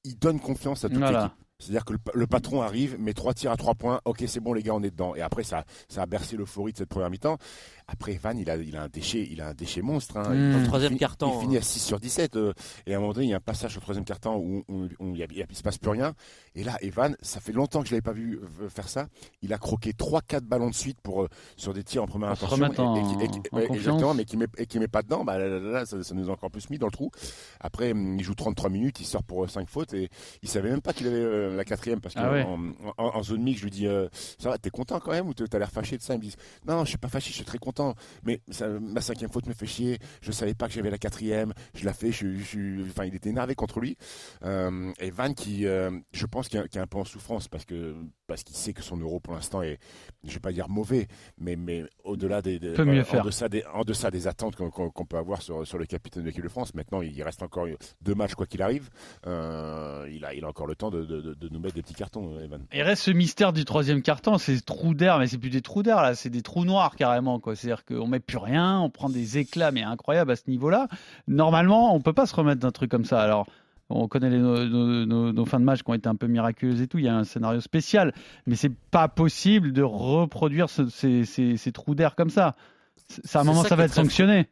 Il 0.05 0.19
donne 0.19 0.41
confiance 0.41 0.85
à 0.85 0.89
toute 0.89 1.01
l'équipe. 1.01 1.33
C'est-à-dire 1.61 1.85
que 1.85 1.93
le, 2.15 2.27
patron 2.27 2.63
arrive, 2.63 2.99
met 2.99 3.13
trois 3.13 3.35
tirs 3.35 3.53
à 3.53 3.57
trois 3.57 3.75
points. 3.75 4.01
Ok, 4.07 4.25
c'est 4.27 4.41
bon 4.41 4.55
les 4.55 4.63
gars, 4.63 4.75
on 4.75 4.83
est 4.83 4.91
dedans. 4.91 5.15
Et 5.15 5.21
après, 5.21 5.45
ça, 5.45 5.65
ça 5.89 6.03
a 6.03 6.07
bercé 6.07 6.37
l'euphorie 6.37 6.73
de 6.73 6.79
cette 6.79 6.89
première 6.89 7.11
mi-temps. 7.11 7.37
Après, 7.93 8.19
Van, 8.23 8.37
il 8.37 8.49
a, 8.49 8.57
il 8.57 8.77
a 8.77 8.85
un 8.85 8.89
déchet, 8.89 9.27
il 9.31 9.41
a 9.41 9.49
un 9.49 9.55
déchet 9.55 9.83
monstre. 9.83 10.17
Hein. 10.17 10.33
Mmh. 10.33 10.65
troisième 10.65 10.97
carton. 10.97 11.33
Il 11.39 11.41
finit 11.41 11.57
à 11.57 11.63
6 11.63 11.81
sur 11.81 11.99
17. 11.99 12.37
Euh, 12.37 12.53
et 12.87 12.95
à 12.95 12.99
un 12.99 13.01
moment 13.01 13.13
donné, 13.13 13.27
il 13.27 13.31
y 13.31 13.35
a 13.35 13.39
un 13.39 13.41
passage 13.41 13.77
au 13.77 13.81
troisième 13.81 14.05
carton 14.05 14.37
où, 14.37 14.89
il 15.01 15.47
ne 15.49 15.55
se 15.55 15.63
passe 15.63 15.79
plus 15.79 15.91
rien. 15.91 16.15
Et 16.55 16.63
là, 16.63 16.77
Evan, 16.83 17.17
ça 17.21 17.41
fait 17.41 17.53
longtemps 17.53 17.83
que 17.83 17.89
je 17.89 17.93
l'avais 17.93 18.03
pas 18.03 18.13
vu 18.13 18.39
euh, 18.39 18.69
faire 18.69 18.89
ça. 18.89 19.09
Il 19.43 19.53
a 19.53 19.59
croqué 19.59 19.91
3-4 19.93 20.43
ballons 20.43 20.71
de 20.71 20.75
suite 20.75 21.01
pour, 21.03 21.23
euh, 21.23 21.29
sur 21.57 21.75
des 21.75 21.83
tirs 21.83 22.05
en 22.05 22.07
première 22.07 22.31
intention. 22.31 22.57
exactement, 23.75 24.15
mais 24.15 24.25
qui 24.25 24.37
met, 24.37 24.47
et 24.57 24.67
qui 24.67 24.79
met 24.79 24.89
pas 24.89 25.03
dedans. 25.03 25.25
Bah, 25.25 25.39
là, 25.39 25.85
ça, 25.85 25.97
nous 26.15 26.29
a 26.31 26.33
encore 26.33 26.51
plus 26.51 26.71
mis 26.71 26.79
dans 26.79 26.87
le 26.87 26.93
trou. 26.93 27.11
Après, 27.61 27.91
hum, 27.91 28.19
il 28.19 28.25
joue 28.25 28.35
33 28.35 28.71
minutes, 28.71 29.01
il 29.01 29.07
sort 29.07 29.25
pour 29.25 29.51
5 29.51 29.69
fautes 29.69 29.95
et 29.95 30.11
il 30.43 30.49
savait 30.49 30.71
même 30.71 30.81
pas 30.81 30.93
qu'il 30.93 31.09
avait 31.09 31.57
la 31.57 31.65
quatrième 31.65 32.01
parce 32.01 32.15
qu'en 32.15 32.23
ah 32.23 33.03
en, 33.03 33.23
zone 33.23 33.43
mix, 33.43 33.59
je 33.59 33.65
lui 33.65 33.71
dis, 33.71 33.87
ça 34.39 34.51
va, 34.51 34.59
t'es 34.59 34.71
content 34.71 35.01
quand 35.01 35.11
même 35.11 35.27
ou 35.27 35.35
t'as 35.35 35.59
l'air 35.59 35.71
fâché 35.71 35.97
de 35.97 36.03
ça 36.03 36.15
Il 36.15 36.19
me 36.19 36.23
dit, 36.23 36.35
non, 36.67 36.85
je 36.85 36.91
suis 36.91 36.99
pas 36.99 37.09
fâché, 37.09 37.31
je 37.31 37.37
suis 37.37 37.45
très 37.45 37.59
content 37.59 37.80
mais 38.25 38.41
ma 38.81 39.01
cinquième 39.01 39.31
faute 39.31 39.47
me 39.47 39.55
fait 39.55 39.67
chier. 39.67 39.99
Je 40.23 40.33
savais 40.33 40.55
pas 40.55 40.67
que 40.67 40.73
j'avais 40.73 40.91
la 40.91 40.99
quatrième. 40.99 41.53
Je 41.75 41.85
l'ai 41.85 41.93
fait. 41.93 42.13
Je, 42.13 42.83
enfin, 42.89 43.05
il 43.05 43.15
était 43.15 43.31
énervé 43.31 43.55
contre 43.55 43.81
lui. 43.81 43.97
Euh, 44.45 44.93
et 45.01 45.11
Van 45.11 45.33
qui, 45.33 45.67
euh, 45.67 45.91
je 46.13 46.27
pense, 46.27 46.49
qui 46.49 46.57
est, 46.57 46.77
un 46.77 46.87
peu 46.87 46.99
en 46.99 47.05
souffrance 47.05 47.49
parce 47.49 47.65
que 47.65 47.95
parce 48.27 48.45
qu'il 48.45 48.57
sait 48.57 48.73
que 48.73 48.83
son 48.83 48.97
euro 48.97 49.19
pour 49.19 49.35
l'instant 49.35 49.61
est, 49.61 49.79
je 50.25 50.33
vais 50.35 50.41
pas 50.41 50.53
dire 50.53 50.69
mauvais, 50.69 51.09
mais 51.39 51.57
mais 51.57 51.85
au-delà 52.05 52.43
des, 52.43 52.59
des 52.59 52.79
en, 52.79 53.25
deçà 53.25 53.49
des 53.49 53.65
en 53.75 53.83
deçà 53.85 54.11
des 54.11 54.29
attentes 54.29 54.57
qu'on 54.57 55.05
peut 55.05 55.17
avoir 55.17 55.43
sur 55.43 55.67
sur 55.67 55.79
le 55.79 55.87
capitaine 55.87 56.23
de 56.23 56.29
l'équipe 56.29 56.45
de 56.45 56.49
France. 56.49 56.75
Maintenant, 56.75 57.03
il 57.03 57.23
reste 57.23 57.43
encore 57.43 57.67
deux 58.03 58.15
matchs 58.15 58.35
quoi 58.35 58.47
qu'il 58.47 58.63
arrive. 58.63 58.89
Euh, 59.27 60.09
il 60.13 60.25
a 60.25 60.35
il 60.35 60.45
a 60.45 60.49
encore 60.49 60.67
le 60.67 60.77
temps 60.77 60.91
de, 60.91 61.05
de, 61.05 61.35
de, 61.35 61.49
nous 61.49 61.59
mettre 61.59 61.75
des 61.75 61.83
petits 61.83 61.95
cartons, 61.95 62.39
Evan. 62.39 62.65
Il 62.73 62.83
reste 62.83 63.03
ce 63.03 63.11
mystère 63.11 63.53
du 63.53 63.65
troisième 63.65 64.03
carton, 64.03 64.39
ces 64.39 64.61
trous 64.61 64.95
d'air, 64.95 65.19
mais 65.19 65.27
c'est 65.27 65.39
plus 65.39 65.51
des 65.51 65.63
trous 65.63 65.83
d'air 65.83 66.03
là, 66.03 66.15
c'est 66.15 66.31
des 66.31 66.43
trous 66.43 66.65
noirs 66.65 66.95
carrément 66.97 67.41
quoi. 67.41 67.57
C'est-à-dire 67.71 67.85
qu'on 67.85 68.09
met 68.09 68.21
plus 68.21 68.39
rien, 68.39 68.81
on 68.81 68.91
prend 68.91 69.09
des 69.09 69.39
éclats 69.39 69.71
mais 69.71 69.83
incroyables 69.83 70.33
à 70.33 70.37
ce 70.37 70.43
niveau-là. 70.49 70.89
Normalement, 71.29 71.95
on 71.95 72.01
peut 72.01 72.13
pas 72.13 72.27
se 72.27 72.35
remettre 72.35 72.61
d'un 72.61 72.73
truc 72.73 72.91
comme 72.91 73.05
ça. 73.05 73.23
Alors 73.23 73.47
on 73.91 74.09
connaît 74.09 74.31
les, 74.31 74.39
nos, 74.39 75.45
fins 75.47 75.61
de 75.61 75.65
match 75.65 75.83
qui 75.83 75.91
ont 75.91 75.95
été 75.95 76.09
un 76.09 76.17
peu 76.17 76.27
miraculeuses 76.27 76.81
et 76.81 76.87
tout. 76.87 76.99
Il 76.99 77.05
y 77.05 77.09
a 77.09 77.17
un 77.17 77.25
scénario 77.25 77.61
spécial, 77.61 78.13
mais 78.47 78.57
c'est 78.57 78.73
pas 78.91 79.09
possible 79.09 79.73
de 79.73 79.83
reproduire 79.83 80.69
ces, 80.69 81.73
trous 81.73 81.95
d'air 81.95 82.17
comme 82.17 82.31
ça. 82.31 82.57
à 83.35 83.41
un 83.41 83.45
moment, 83.45 83.63
ça, 83.63 83.77
va 83.77 83.85
être 83.85 83.95
sanctionné. 83.95 84.49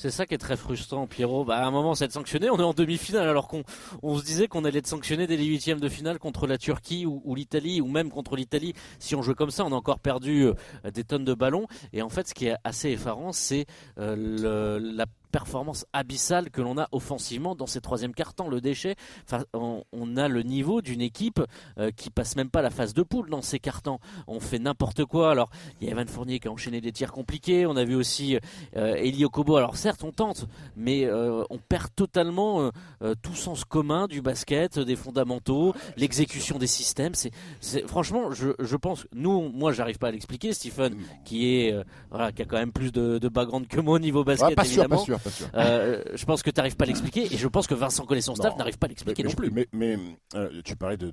C'est 0.00 0.12
ça 0.12 0.26
qui 0.26 0.34
est 0.34 0.38
très 0.38 0.56
frustrant, 0.56 1.08
Pierrot. 1.08 1.44
Bah, 1.44 1.56
à 1.56 1.66
un 1.66 1.72
moment, 1.72 1.96
c'est 1.96 2.04
être 2.04 2.12
sanctionné. 2.12 2.48
On 2.50 2.58
est 2.60 2.62
en 2.62 2.72
demi-finale, 2.72 3.28
alors 3.28 3.48
qu'on 3.48 3.64
on 4.00 4.16
se 4.16 4.22
disait 4.24 4.46
qu'on 4.46 4.64
allait 4.64 4.78
être 4.78 4.86
sanctionné 4.86 5.26
dès 5.26 5.36
les 5.36 5.44
huitièmes 5.44 5.80
de 5.80 5.88
finale 5.88 6.20
contre 6.20 6.46
la 6.46 6.56
Turquie 6.56 7.04
ou, 7.04 7.34
l'Italie, 7.34 7.80
ou 7.80 7.88
même 7.88 8.08
contre 8.08 8.36
l'Italie. 8.36 8.74
Si 9.00 9.16
on 9.16 9.22
jouait 9.22 9.34
comme 9.34 9.50
ça, 9.50 9.64
on 9.64 9.72
a 9.72 9.74
encore 9.74 9.98
perdu 9.98 10.44
euh, 10.44 10.54
des 10.94 11.02
tonnes 11.02 11.24
de 11.24 11.34
ballons. 11.34 11.66
Et 11.92 12.00
en 12.00 12.10
fait, 12.10 12.28
ce 12.28 12.34
qui 12.34 12.46
est 12.46 12.54
assez 12.62 12.90
effarant, 12.90 13.32
c'est 13.32 13.66
euh, 13.98 14.78
la 14.80 15.06
performance 15.28 15.86
abyssale 15.92 16.50
que 16.50 16.60
l'on 16.60 16.78
a 16.78 16.88
offensivement 16.92 17.54
dans 17.54 17.66
ces 17.66 17.80
troisième 17.80 18.14
cartons. 18.14 18.48
Le 18.48 18.60
déchet, 18.60 18.96
enfin, 19.24 19.44
on, 19.52 20.16
a 20.16 20.28
le 20.28 20.42
niveau 20.42 20.82
d'une 20.82 21.00
équipe 21.00 21.40
euh, 21.78 21.90
qui 21.90 22.10
passe 22.10 22.34
même 22.36 22.50
pas 22.50 22.62
la 22.62 22.70
phase 22.70 22.94
de 22.94 23.02
poule 23.02 23.30
dans 23.30 23.42
ces 23.42 23.58
cartons. 23.58 23.98
On 24.26 24.40
fait 24.40 24.58
n'importe 24.58 25.04
quoi. 25.04 25.30
Alors, 25.30 25.50
il 25.80 25.86
y 25.86 25.90
a 25.90 25.92
Evan 25.92 26.08
Fournier 26.08 26.40
qui 26.40 26.48
a 26.48 26.50
enchaîné 26.50 26.80
des 26.80 26.92
tirs 26.92 27.12
compliqués. 27.12 27.66
On 27.66 27.76
a 27.76 27.84
vu 27.84 27.94
aussi 27.94 28.38
euh, 28.76 28.94
Elio 28.96 29.28
Kobo. 29.28 29.56
Alors, 29.56 29.76
certes, 29.76 30.02
on 30.02 30.12
tente, 30.12 30.46
mais 30.76 31.04
euh, 31.04 31.44
on 31.50 31.58
perd 31.58 31.88
totalement 31.94 32.70
euh, 33.02 33.14
tout 33.22 33.34
sens 33.34 33.64
commun 33.64 34.06
du 34.06 34.22
basket, 34.22 34.78
des 34.78 34.96
fondamentaux, 34.96 35.74
l'exécution 35.96 36.58
des 36.58 36.66
systèmes. 36.66 37.12
C'est, 37.14 37.86
franchement, 37.86 38.32
je, 38.32 38.50
je, 38.58 38.76
pense, 38.76 39.06
nous, 39.14 39.48
moi, 39.50 39.72
j'arrive 39.72 39.98
pas 39.98 40.08
à 40.08 40.10
l'expliquer. 40.10 40.52
Stephen, 40.52 40.96
qui 41.24 41.54
est, 41.54 41.74
voilà, 42.10 42.32
qui 42.32 42.42
a 42.42 42.44
quand 42.44 42.56
même 42.56 42.72
plus 42.72 42.92
de, 42.92 43.18
de 43.18 43.28
background 43.28 43.66
que 43.68 43.80
moi 43.80 43.96
au 43.96 43.98
niveau 43.98 44.24
basket, 44.24 44.54
pas 44.54 44.64
évidemment. 44.64 44.98
Sûr, 44.98 45.14
pas 45.14 45.17
sûr. 45.17 45.17
Euh, 45.54 46.02
je 46.14 46.24
pense 46.24 46.42
que 46.42 46.50
tu 46.50 46.58
n'arrives 46.58 46.76
pas 46.76 46.84
à 46.84 46.86
l'expliquer 46.86 47.32
et 47.32 47.36
je 47.36 47.48
pense 47.48 47.66
que 47.66 47.74
Vincent 47.74 48.04
Collet, 48.04 48.20
son 48.20 48.34
staff, 48.34 48.56
n'arrive 48.56 48.78
pas 48.78 48.86
à 48.86 48.88
l'expliquer 48.88 49.22
non 49.22 49.30
plus. 49.30 49.50
Mais, 49.72 49.98
euh, 50.34 50.62
tu 50.64 50.76
parlais 50.76 50.96
de, 50.96 51.12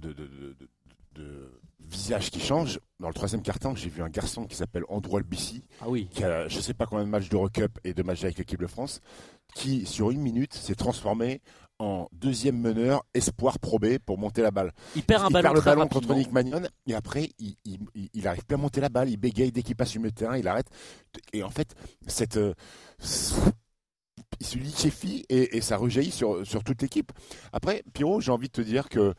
visage 1.80 2.32
qui 2.32 2.40
change. 2.40 2.80
Dans 3.00 3.08
le 3.08 3.14
troisième 3.14 3.42
carton, 3.42 3.76
j'ai 3.76 3.90
vu 3.90 4.02
un 4.02 4.10
garçon 4.10 4.46
qui 4.46 4.56
s'appelle 4.56 4.84
Andrew 4.90 5.18
Albissi, 5.18 5.64
ah 5.82 5.86
oui. 5.88 6.08
qui 6.12 6.24
a 6.24 6.48
je 6.48 6.60
sais 6.60 6.74
pas 6.74 6.88
combien 6.88 7.06
de 7.06 7.10
matchs 7.10 7.30
d'Eurocup 7.30 7.80
et 7.84 7.94
de 7.94 8.02
matchs 8.02 8.24
avec 8.24 8.40
l'équipe 8.40 8.60
de 8.60 8.68
France, 8.68 9.02
qui 9.54 9.86
sur 9.86 10.10
une 10.10 10.22
minute 10.22 10.54
s'est 10.54 10.76
transformé 10.76 11.42
en 11.80 12.08
deuxième 12.14 12.60
meneur 12.60 13.06
espoir 13.14 13.60
probé 13.60 14.00
pour 14.00 14.18
monter 14.18 14.42
la 14.42 14.52
balle. 14.52 14.72
Il 14.96 15.04
perd 15.04 15.24
un 15.24 15.28
il 15.28 15.34
ballon, 15.34 15.44
perd 15.44 15.56
le 15.56 15.62
ballon 15.62 15.88
contre 15.88 16.16
Nick 16.16 16.32
Magnon 16.32 16.62
et 16.88 16.94
après 16.94 17.30
il, 17.40 17.56
il, 18.14 18.28
arrive 18.28 18.46
plus 18.46 18.56
à 18.56 18.58
monter 18.58 18.82
la 18.82 18.90
balle, 18.90 19.10
il 19.10 19.18
bégaye 19.18 19.52
dès 19.52 19.62
qu'il 19.62 19.76
passe 19.76 19.90
sur 19.90 20.02
le 20.02 20.12
terrain, 20.12 20.38
il 20.38 20.48
arrête. 20.48 20.68
Et 21.34 21.44
en 21.44 21.50
fait, 21.50 21.76
cette 22.08 22.38
euh, 22.38 22.54
il 24.40 24.46
se 24.46 24.58
liquéfie 24.58 25.26
et, 25.30 25.58
et 25.58 25.62
ça 25.62 25.78
rejaillit 25.78 26.12
sur, 26.12 26.46
sur 26.46 26.64
toute 26.64 26.82
l'équipe. 26.82 27.12
Après, 27.54 27.84
Pierrot, 27.94 28.22
j'ai 28.22 28.32
envie 28.32 28.48
de 28.48 28.54
te 28.54 28.62
dire 28.62 28.90
que 28.90 29.14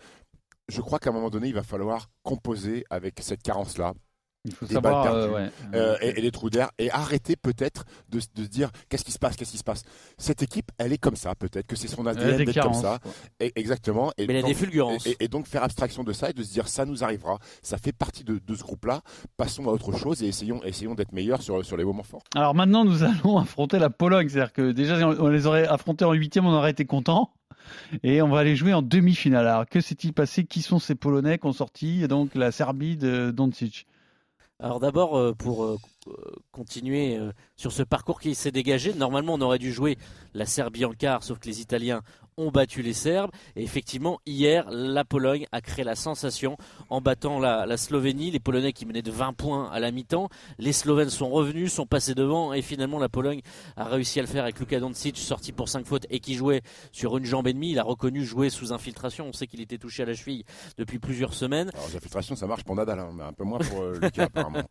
je 0.68 0.80
crois 0.80 0.98
qu'à 0.98 1.10
un 1.10 1.12
moment 1.12 1.30
donné, 1.30 1.48
il 1.48 1.54
va 1.54 1.62
falloir 1.62 2.08
composer 2.22 2.84
avec 2.90 3.20
cette 3.20 3.42
carence-là. 3.42 3.94
Il 4.46 4.54
faut 4.54 4.66
savoir, 4.66 5.06
euh, 5.12 5.48
euh, 5.74 5.96
et, 6.00 6.20
les 6.20 6.30
trous 6.30 6.50
d'air 6.50 6.70
et 6.78 6.90
arrêter 6.90 7.36
peut-être 7.36 7.84
de, 8.08 8.20
de, 8.34 8.44
se 8.44 8.48
dire 8.48 8.70
qu'est-ce 8.88 9.04
qui 9.04 9.12
se 9.12 9.18
passe, 9.18 9.36
qu'est-ce 9.36 9.50
qui 9.50 9.58
se 9.58 9.64
passe? 9.64 9.82
Cette 10.18 10.42
équipe, 10.42 10.70
elle 10.78 10.92
est 10.92 10.98
comme 10.98 11.16
ça, 11.16 11.34
peut-être 11.34 11.66
que 11.66 11.76
c'est 11.76 11.88
son 11.88 12.06
ADN 12.06 12.44
d'être 12.44 12.62
comme 12.62 12.74
ça. 12.74 12.98
Et, 13.40 13.52
exactement. 13.56 14.12
Et 14.16 14.26
Mais 14.26 14.42
donc, 14.42 14.56
des 14.56 15.16
Et, 15.20 15.28
donc 15.28 15.46
faire 15.46 15.62
abstraction 15.62 16.04
de 16.04 16.12
ça 16.12 16.30
et 16.30 16.32
de 16.32 16.42
se 16.42 16.52
dire 16.52 16.68
ça 16.68 16.84
nous 16.84 17.02
arrivera, 17.02 17.38
ça 17.62 17.76
fait 17.78 17.92
partie 17.92 18.24
de, 18.24 18.40
de 18.44 18.54
ce 18.54 18.62
groupe-là. 18.62 19.02
Passons 19.36 19.64
à 19.64 19.72
autre 19.72 19.96
chose 19.96 20.22
et 20.22 20.28
essayons, 20.28 20.62
essayons 20.64 20.94
d'être 20.94 21.12
meilleurs 21.12 21.42
sur, 21.42 21.64
sur 21.64 21.76
les 21.76 21.84
moments 21.84 22.02
forts. 22.02 22.22
Alors 22.34 22.54
maintenant, 22.54 22.84
nous 22.84 23.02
allons 23.02 23.38
affronter 23.38 23.78
la 23.78 23.90
Pologne. 23.90 24.28
C'est-à-dire 24.28 24.52
que 24.52 24.72
déjà, 24.72 24.96
on 25.08 25.28
les 25.28 25.46
aurait 25.46 25.66
affrontés 25.66 26.04
en 26.04 26.12
huitième, 26.12 26.46
on 26.46 26.52
aurait 26.52 26.70
été 26.70 26.84
content. 26.84 27.32
Et 28.02 28.22
on 28.22 28.28
va 28.28 28.40
aller 28.40 28.56
jouer 28.56 28.74
en 28.74 28.82
demi-finale. 28.82 29.46
Alors, 29.46 29.66
que 29.66 29.80
s'est-il 29.80 30.12
passé? 30.12 30.44
Qui 30.44 30.62
sont 30.62 30.78
ces 30.78 30.94
Polonais 30.94 31.38
qui 31.38 31.46
ont 31.46 31.52
sorti 31.52 32.06
donc 32.08 32.34
la 32.34 32.52
Serbie 32.52 32.96
de 32.96 33.30
Doncic 33.30 33.86
alors 34.58 34.80
d'abord, 34.80 35.18
euh, 35.18 35.34
pour 35.34 35.64
euh, 35.64 35.78
continuer 36.50 37.18
euh, 37.18 37.30
sur 37.56 37.72
ce 37.72 37.82
parcours 37.82 38.20
qui 38.20 38.34
s'est 38.34 38.52
dégagé, 38.52 38.94
normalement 38.94 39.34
on 39.34 39.40
aurait 39.42 39.58
dû 39.58 39.70
jouer 39.70 39.98
la 40.32 40.46
Serbie 40.46 40.86
en 40.86 40.92
quart, 40.92 41.22
sauf 41.22 41.38
que 41.38 41.46
les 41.46 41.60
Italiens 41.60 42.02
ont 42.36 42.50
battu 42.50 42.82
les 42.82 42.92
Serbes. 42.92 43.30
Et 43.56 43.62
effectivement, 43.62 44.20
hier, 44.26 44.66
la 44.70 45.04
Pologne 45.04 45.46
a 45.52 45.60
créé 45.60 45.84
la 45.84 45.94
sensation 45.94 46.56
en 46.90 47.00
battant 47.00 47.38
la, 47.38 47.76
Slovénie. 47.76 48.30
Les 48.30 48.40
Polonais 48.40 48.72
qui 48.72 48.86
menaient 48.86 49.02
de 49.02 49.10
20 49.10 49.32
points 49.32 49.70
à 49.70 49.80
la 49.80 49.90
mi-temps. 49.90 50.28
Les 50.58 50.72
Slovènes 50.72 51.10
sont 51.10 51.30
revenus, 51.30 51.72
sont 51.72 51.86
passés 51.86 52.14
devant. 52.14 52.52
Et 52.52 52.62
finalement, 52.62 52.98
la 52.98 53.08
Pologne 53.08 53.40
a 53.76 53.84
réussi 53.84 54.18
à 54.18 54.22
le 54.22 54.28
faire 54.28 54.42
avec 54.42 54.58
Luka 54.58 54.78
Doncic, 54.80 55.16
sorti 55.18 55.52
pour 55.52 55.68
5 55.68 55.86
fautes 55.86 56.06
et 56.10 56.20
qui 56.20 56.34
jouait 56.34 56.62
sur 56.92 57.16
une 57.16 57.24
jambe 57.24 57.48
et 57.48 57.52
demie. 57.52 57.70
Il 57.70 57.78
a 57.78 57.82
reconnu 57.82 58.24
jouer 58.24 58.50
sous 58.50 58.72
infiltration. 58.72 59.26
On 59.28 59.32
sait 59.32 59.46
qu'il 59.46 59.60
était 59.60 59.78
touché 59.78 60.02
à 60.02 60.06
la 60.06 60.14
cheville 60.14 60.44
depuis 60.76 60.98
plusieurs 60.98 61.34
semaines. 61.34 61.70
Alors, 61.74 61.88
l'infiltration, 61.92 62.36
ça 62.36 62.46
marche 62.46 62.64
pour 62.64 62.76
Nadal, 62.76 62.98
hein, 62.98 63.10
mais 63.14 63.24
un 63.24 63.32
peu 63.32 63.44
moins 63.44 63.58
pour 63.58 63.82
euh, 63.82 63.98
apparemment. 64.18 64.62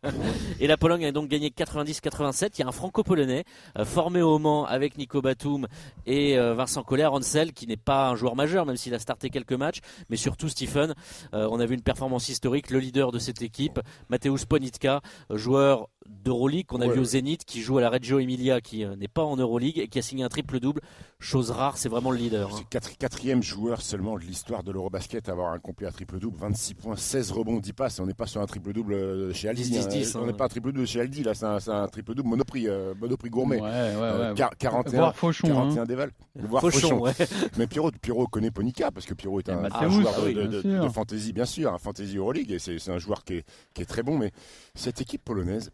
Et 0.60 0.66
la 0.66 0.76
Pologne 0.76 1.04
a 1.04 1.12
donc 1.12 1.28
gagné 1.28 1.50
90-87. 1.50 2.50
Il 2.54 2.60
y 2.60 2.62
a 2.64 2.68
un 2.68 2.72
franco-polonais 2.72 3.44
euh, 3.78 3.84
formé 3.84 4.22
au 4.22 4.38
Mans 4.38 4.64
avec 4.64 4.98
Nico 4.98 5.20
Batum 5.20 5.66
et 6.06 6.38
euh, 6.38 6.54
Vincent 6.54 6.82
Collet, 6.82 7.06
Ronsel, 7.06 7.52
qui 7.56 7.66
n'est 7.66 7.76
pas 7.76 8.10
un 8.10 8.14
joueur 8.14 8.36
majeur, 8.36 8.66
même 8.66 8.76
s'il 8.76 8.94
a 8.94 9.00
starté 9.00 9.30
quelques 9.30 9.52
matchs, 9.52 9.80
mais 10.08 10.16
surtout 10.16 10.48
Stephen. 10.48 10.94
Euh, 11.34 11.48
on 11.50 11.58
a 11.58 11.66
vu 11.66 11.74
une 11.74 11.82
performance 11.82 12.28
historique, 12.28 12.70
le 12.70 12.78
leader 12.78 13.10
de 13.10 13.18
cette 13.18 13.42
équipe, 13.42 13.80
Mateusz 14.08 14.44
Ponitka, 14.44 15.00
joueur 15.30 15.88
d'Euroleague 16.08 16.66
qu'on 16.66 16.80
a 16.80 16.88
vu 16.88 17.00
au 17.00 17.04
Zénith, 17.04 17.44
qui 17.44 17.60
joue 17.60 17.78
à 17.78 17.80
la 17.80 17.90
Reggio 17.90 18.18
Emilia, 18.18 18.60
qui 18.60 18.84
euh, 18.84 18.96
n'est 18.96 19.08
pas 19.08 19.22
en 19.22 19.36
Euroleague 19.36 19.78
et 19.78 19.88
qui 19.88 19.98
a 19.98 20.02
signé 20.02 20.24
un 20.24 20.28
triple-double. 20.28 20.80
Chose 21.18 21.50
rare, 21.50 21.78
c'est 21.78 21.88
vraiment 21.88 22.10
le 22.10 22.18
leader. 22.18 22.54
Hein. 22.54 22.60
C'est 22.82 22.96
quatrième 22.96 23.42
joueur 23.42 23.80
seulement 23.80 24.16
de 24.16 24.22
l'histoire 24.22 24.62
de 24.62 24.70
l'Eurobasket 24.70 25.28
à 25.28 25.32
avoir 25.32 25.52
un 25.52 25.58
complet 25.58 25.86
à 25.86 25.92
triple-double. 25.92 26.36
26 26.38 26.74
points, 26.74 26.96
16 26.96 27.32
rebonds, 27.32 27.58
10 27.58 27.72
passes. 27.72 28.00
On 28.00 28.06
n'est 28.06 28.14
pas 28.14 28.26
sur 28.26 28.40
un 28.40 28.46
triple-double 28.46 28.92
euh, 28.92 29.32
chez 29.32 29.48
Aldi. 29.48 29.78
Hein. 29.78 30.18
on 30.20 30.26
n'est 30.26 30.32
pas 30.32 30.44
un 30.44 30.48
triple-double 30.48 30.86
chez 30.86 31.00
Aldi, 31.00 31.22
là, 31.22 31.34
c'est 31.34 31.70
un, 31.70 31.88
triple-double 31.88 32.28
monoprix, 32.28 32.68
euh, 32.68 32.94
monoprix 33.00 33.30
gourmet. 33.30 33.60
Ouais, 33.60 33.70
ouais, 33.96 34.34
41, 34.58 34.98
Voir 34.98 35.16
Fauchon, 35.16 35.48
41 35.48 36.00
hein. 36.00 36.08
Voir 36.36 36.60
Fauchon, 36.62 37.04
Mais 37.58 37.66
Pierrot, 37.66 37.90
Pierrot 38.00 38.26
connaît 38.26 38.50
Ponica 38.50 38.90
parce 38.90 39.06
que 39.06 39.14
Pierrot 39.14 39.40
est 39.40 39.48
un, 39.48 39.90
joueur 39.90 40.14
de, 40.22 40.88
fantasy, 40.88 41.32
bien 41.32 41.44
sûr, 41.44 41.72
un 41.72 41.78
fantasy 41.78 42.16
Euroleague 42.16 42.52
et 42.52 42.58
c'est 42.58 42.90
un 42.90 42.98
joueur 42.98 43.24
qui 43.24 43.34
est, 43.34 43.44
qui 43.74 43.82
est 43.82 43.86
très 43.86 44.02
bon. 44.02 44.18
Mais 44.18 44.32
cette 44.74 45.00
équipe 45.00 45.24
polonaise, 45.24 45.70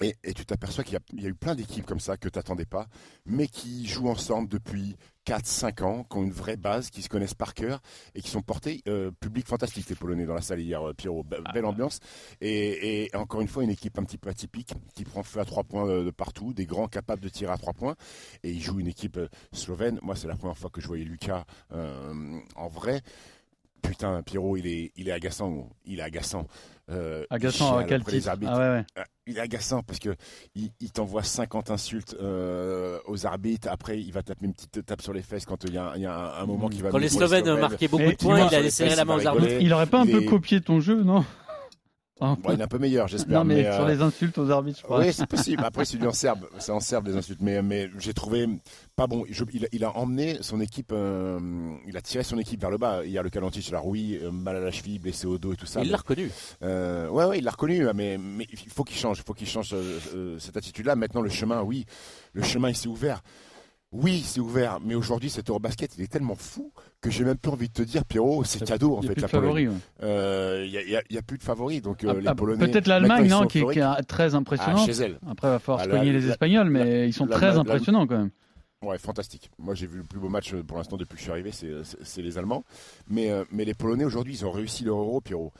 et, 0.00 0.34
tu 0.34 0.44
t'aperçois 0.44 0.84
qu'il 0.84 0.98
y, 1.12 1.26
a 1.26 1.28
eu 1.28 1.34
plein 1.34 1.54
d'équipes 1.54 1.84
comme 1.84 2.00
ça 2.00 2.16
que 2.16 2.28
tu 2.28 2.38
n'attendais 2.38 2.64
pas, 2.64 2.86
mais 3.26 3.46
qui 3.46 3.86
jouent 3.86 4.08
ensemble 4.08 4.48
depuis 4.48 4.96
4-5 5.26 5.84
ans, 5.84 6.04
qui 6.04 6.16
ont 6.16 6.24
une 6.24 6.32
vraie 6.32 6.56
base, 6.56 6.90
qui 6.90 7.02
se 7.02 7.08
connaissent 7.08 7.34
par 7.34 7.54
cœur 7.54 7.80
et 8.14 8.22
qui 8.22 8.28
sont 8.28 8.42
portés 8.42 8.82
euh, 8.88 9.10
public 9.20 9.46
fantastique, 9.46 9.88
les 9.88 9.94
Polonais 9.94 10.24
dans 10.24 10.34
la 10.34 10.40
salle 10.40 10.60
hier, 10.60 10.82
euh, 10.82 10.94
Pierrot. 10.94 11.24
belle 11.24 11.64
ambiance. 11.64 12.00
Et, 12.40 13.10
encore 13.14 13.42
une 13.42 13.48
fois, 13.48 13.62
une 13.62 13.70
équipe 13.70 13.98
un 13.98 14.04
petit 14.04 14.18
peu 14.18 14.30
atypique 14.30 14.72
qui 14.94 15.04
prend 15.04 15.22
feu 15.22 15.40
à 15.40 15.44
3 15.44 15.64
points 15.64 15.86
de, 15.86 16.10
partout, 16.10 16.52
des 16.52 16.66
grands 16.66 16.88
capables 16.88 17.22
de 17.22 17.28
tirer 17.28 17.52
à 17.52 17.58
3 17.58 17.74
points. 17.74 17.94
Et 18.42 18.50
ils 18.50 18.62
jouent 18.62 18.80
une 18.80 18.88
équipe 18.88 19.18
euh, 19.18 19.28
slovène. 19.52 19.98
Moi, 20.02 20.16
c'est 20.16 20.28
la 20.28 20.36
première 20.36 20.58
fois 20.58 20.70
que 20.70 20.80
je 20.80 20.88
voyais 20.88 21.04
Lucas 21.04 21.44
en 21.70 22.68
vrai. 22.68 23.02
Putain, 23.82 24.22
Pierrot, 24.22 24.56
il 24.56 24.66
est, 24.66 24.92
il 24.96 25.08
est 25.08 25.12
agaçant. 25.12 25.68
Il 25.84 25.98
est 25.98 26.02
agaçant. 26.02 26.46
Euh, 26.92 27.24
agaçant 27.30 27.76
à 27.76 27.84
quel 27.84 28.04
titre? 28.04 28.28
ah 28.28 28.36
ouais, 28.36 28.84
euh, 28.98 29.02
Il 29.26 29.38
est 29.38 29.40
agaçant 29.40 29.82
parce 29.82 29.98
que 29.98 30.10
il, 30.54 30.92
t'envoie 30.92 31.22
50 31.22 31.70
insultes 31.70 32.16
euh, 32.20 32.98
aux 33.06 33.26
arbitres. 33.26 33.68
Après, 33.70 34.00
il 34.00 34.12
va 34.12 34.22
taper 34.22 34.46
une 34.46 34.52
petite 34.52 34.84
tape 34.84 35.02
sur 35.02 35.12
les 35.12 35.22
fesses 35.22 35.46
quand 35.46 35.64
il 35.64 35.74
y 35.74 35.78
a, 35.78 35.92
un, 35.92 36.46
moment 36.46 36.68
qui 36.68 36.82
va. 36.82 36.90
Quand 36.90 36.98
les 36.98 37.08
Slovènes 37.08 37.54
marquaient 37.58 37.88
beaucoup 37.88 38.10
de 38.10 38.16
points, 38.16 38.48
il 38.48 38.54
a 38.54 38.60
laissé 38.60 38.88
la 38.88 39.04
main 39.04 39.16
aux 39.16 39.26
arbitres. 39.26 39.60
Il 39.60 39.72
aurait 39.72 39.86
pas 39.86 40.00
un 40.00 40.06
peu 40.06 40.22
copié 40.22 40.60
ton 40.60 40.80
jeu, 40.80 41.02
non? 41.02 41.24
Il 42.48 42.60
est 42.60 42.62
un 42.62 42.68
peu 42.68 42.78
meilleur, 42.78 43.08
j'espère. 43.08 43.38
Non, 43.38 43.44
mais, 43.44 43.72
sur 43.72 43.86
les 43.86 44.00
insultes 44.00 44.38
aux 44.38 44.50
arbitres, 44.50 44.78
je 44.78 44.84
crois. 44.84 45.00
Oui, 45.00 45.12
c'est 45.12 45.26
possible. 45.26 45.64
Après, 45.64 45.84
c'est 45.84 46.04
en 46.06 46.12
serbe. 46.12 46.46
C'est 46.58 46.72
en 46.72 46.80
serbe, 46.80 47.08
les 47.08 47.16
insultes. 47.16 47.40
Mais, 47.40 47.62
mais 47.62 47.90
j'ai 47.98 48.14
trouvé 48.14 48.46
pas 48.96 49.06
bon. 49.06 49.24
il, 49.72 49.84
a 49.84 49.96
emmené 49.96 50.38
son 50.42 50.60
équipe, 50.60 50.92
euh, 50.92 51.38
il 51.86 51.96
a 51.96 52.00
tiré 52.00 52.24
son 52.24 52.38
équipe 52.38 52.60
vers 52.60 52.70
le 52.70 52.78
bas. 52.78 53.04
Hier, 53.04 53.22
le 53.22 53.30
Calantis 53.30 53.68
la 53.72 53.78
rouille, 53.78 54.18
euh, 54.22 54.30
mal 54.30 54.56
à 54.56 54.60
la 54.60 54.70
cheville, 54.70 54.98
blessé 54.98 55.26
au 55.26 55.38
dos 55.38 55.52
et 55.52 55.56
tout 55.56 55.66
ça. 55.66 55.82
Il 55.82 55.90
l'a 55.90 55.96
reconnu. 55.96 56.30
Euh, 56.62 57.08
ouais, 57.08 57.24
ouais, 57.24 57.38
il 57.38 57.44
l'a 57.44 57.50
reconnu. 57.50 57.86
Mais, 57.94 58.18
mais 58.18 58.46
il 58.50 58.70
faut 58.70 58.84
qu'il 58.84 58.96
change. 58.96 59.18
Il 59.18 59.24
faut 59.24 59.34
qu'il 59.34 59.48
change 59.48 59.74
cette 60.38 60.56
attitude-là. 60.56 60.96
Maintenant, 60.96 61.22
le 61.22 61.30
chemin, 61.30 61.62
oui, 61.62 61.86
le 62.32 62.42
chemin, 62.42 62.68
il 62.68 62.76
s'est 62.76 62.88
ouvert. 62.88 63.22
Oui, 63.92 64.22
c'est 64.24 64.40
ouvert, 64.40 64.78
mais 64.82 64.94
aujourd'hui, 64.94 65.28
cet 65.28 65.50
Eurobasket, 65.50 65.96
il 65.98 66.04
est 66.04 66.10
tellement 66.10 66.34
fou 66.34 66.72
que 67.02 67.10
j'ai 67.10 67.24
même 67.24 67.36
plus 67.36 67.52
envie 67.52 67.68
de 67.68 67.74
te 67.74 67.82
dire, 67.82 68.06
Pierrot, 68.06 68.42
c'est 68.42 68.64
cadeau 68.64 68.96
en 68.96 69.02
fait. 69.02 69.12
Il 69.12 70.70
n'y 70.70 70.96
a, 70.96 71.18
a, 71.18 71.22
plus 71.22 71.36
de 71.36 71.42
favoris, 71.42 71.82
donc 71.82 72.02
ah, 72.08 72.14
les 72.14 72.26
ah, 72.26 72.34
Polonais. 72.34 72.66
Peut-être 72.66 72.86
l'Allemagne, 72.86 73.28
non, 73.28 73.46
qui, 73.46 73.58
est 73.58 74.02
très 74.08 74.34
impressionnante. 74.34 74.88
Ah, 74.88 74.92
chez 74.92 75.02
elle. 75.02 75.18
Après, 75.30 75.48
il 75.48 75.50
va 75.50 75.58
falloir 75.58 75.86
ah, 75.92 76.04
les 76.04 76.28
Espagnols, 76.28 76.70
mais 76.70 77.06
ils 77.06 77.12
sont 77.12 77.26
très 77.26 77.58
impressionnants 77.58 78.06
quand 78.06 78.18
même. 78.18 78.30
Ouais, 78.82 78.98
fantastique. 78.98 79.48
Moi, 79.60 79.74
j'ai 79.74 79.86
vu 79.86 79.98
le 79.98 80.04
plus 80.04 80.18
beau 80.18 80.28
match 80.28 80.52
euh, 80.54 80.62
pour 80.64 80.76
l'instant 80.76 80.96
depuis 80.96 81.14
que 81.14 81.18
je 81.18 81.22
suis 81.22 81.30
arrivé, 81.30 81.52
c'est 81.52 82.22
les 82.22 82.36
Allemands. 82.38 82.64
Mais, 83.08 83.30
euh, 83.30 83.44
mais 83.52 83.64
les 83.64 83.74
Polonais 83.74 84.04
aujourd'hui, 84.04 84.34
ils 84.34 84.44
ont 84.44 84.50
réussi 84.50 84.84
leur 84.84 84.96
euro, 84.96 85.20
Pierrot. 85.20 85.52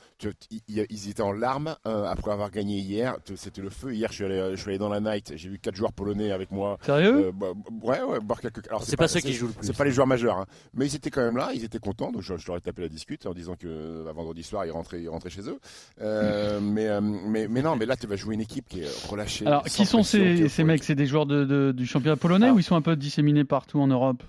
Ils, 0.67 1.09
étaient 1.09 1.21
en 1.21 1.31
larmes 1.31 1.75
euh, 1.87 2.05
après 2.05 2.31
avoir 2.31 2.51
gagné 2.51 2.77
hier. 2.79 3.15
C'était 3.35 3.61
le 3.61 3.69
feu. 3.69 3.93
Hier, 3.93 4.09
je 4.09 4.15
suis 4.15 4.25
allé, 4.25 4.51
je 4.51 4.59
suis 4.59 4.69
allé 4.69 4.77
dans 4.77 4.89
la 4.89 4.99
night. 4.99 5.33
J'ai 5.37 5.49
vu 5.49 5.57
quatre 5.57 5.75
joueurs 5.75 5.93
polonais 5.93 6.31
avec 6.31 6.51
moi. 6.51 6.77
Sérieux? 6.81 7.31
Bah, 7.33 7.53
Ouais, 7.81 8.01
ouais, 8.01 8.19
boire 8.19 8.41
quelques. 8.41 8.67
Alors, 8.67 8.83
c'est 8.83 8.97
pas, 8.97 9.07
ceux 9.07 9.21
qui 9.21 9.33
jouent 9.33 9.47
le 9.47 9.53
plus. 9.53 9.67
C'est 9.67 9.77
pas 9.77 9.85
les 9.85 9.91
joueurs 9.91 10.07
majeurs, 10.07 10.37
hein. 10.37 10.45
mais 10.73 10.85
ils 10.85 10.95
étaient 10.95 11.09
quand 11.09 11.23
même 11.23 11.37
là. 11.37 11.51
Ils 11.53 11.63
étaient 11.63 11.79
contents. 11.79 12.11
Donc, 12.11 12.21
je, 12.21 12.33
leur 12.47 12.57
ai 12.57 12.61
tapé 12.61 12.81
la 12.81 12.89
discute 12.89 13.25
en 13.25 13.33
disant 13.33 13.55
que 13.55 14.03
vendredi 14.13 14.43
soir, 14.43 14.65
ils 14.65 14.71
rentraient, 14.71 15.01
ils 15.01 15.09
rentraient 15.09 15.29
chez 15.29 15.43
eux. 15.47 15.59
mais, 16.61 16.89
mais, 17.01 17.47
mais 17.47 17.61
non, 17.61 17.77
mais 17.77 17.85
là, 17.85 17.95
tu 17.95 18.07
vas 18.07 18.17
jouer 18.17 18.35
une 18.35 18.41
équipe 18.41 18.67
qui 18.67 18.81
est 18.81 19.07
relâchée. 19.09 19.47
Alors, 19.47 19.63
qui 19.63 19.85
sont 19.85 20.03
ces, 20.03 20.49
ces 20.49 20.63
mecs? 20.65 20.83
C'est 20.83 20.95
des 20.95 21.05
joueurs 21.05 21.25
de, 21.25 21.71
du 21.71 21.85
championnat 21.85 22.17
polonais 22.17 22.49
ou 22.49 22.59
ils 22.59 22.63
sont 22.63 22.75
un 22.75 22.81
peu 22.81 22.91
disséminés 23.13 23.43
partout 23.45 23.79
en 23.79 23.85
Europe 23.85 24.23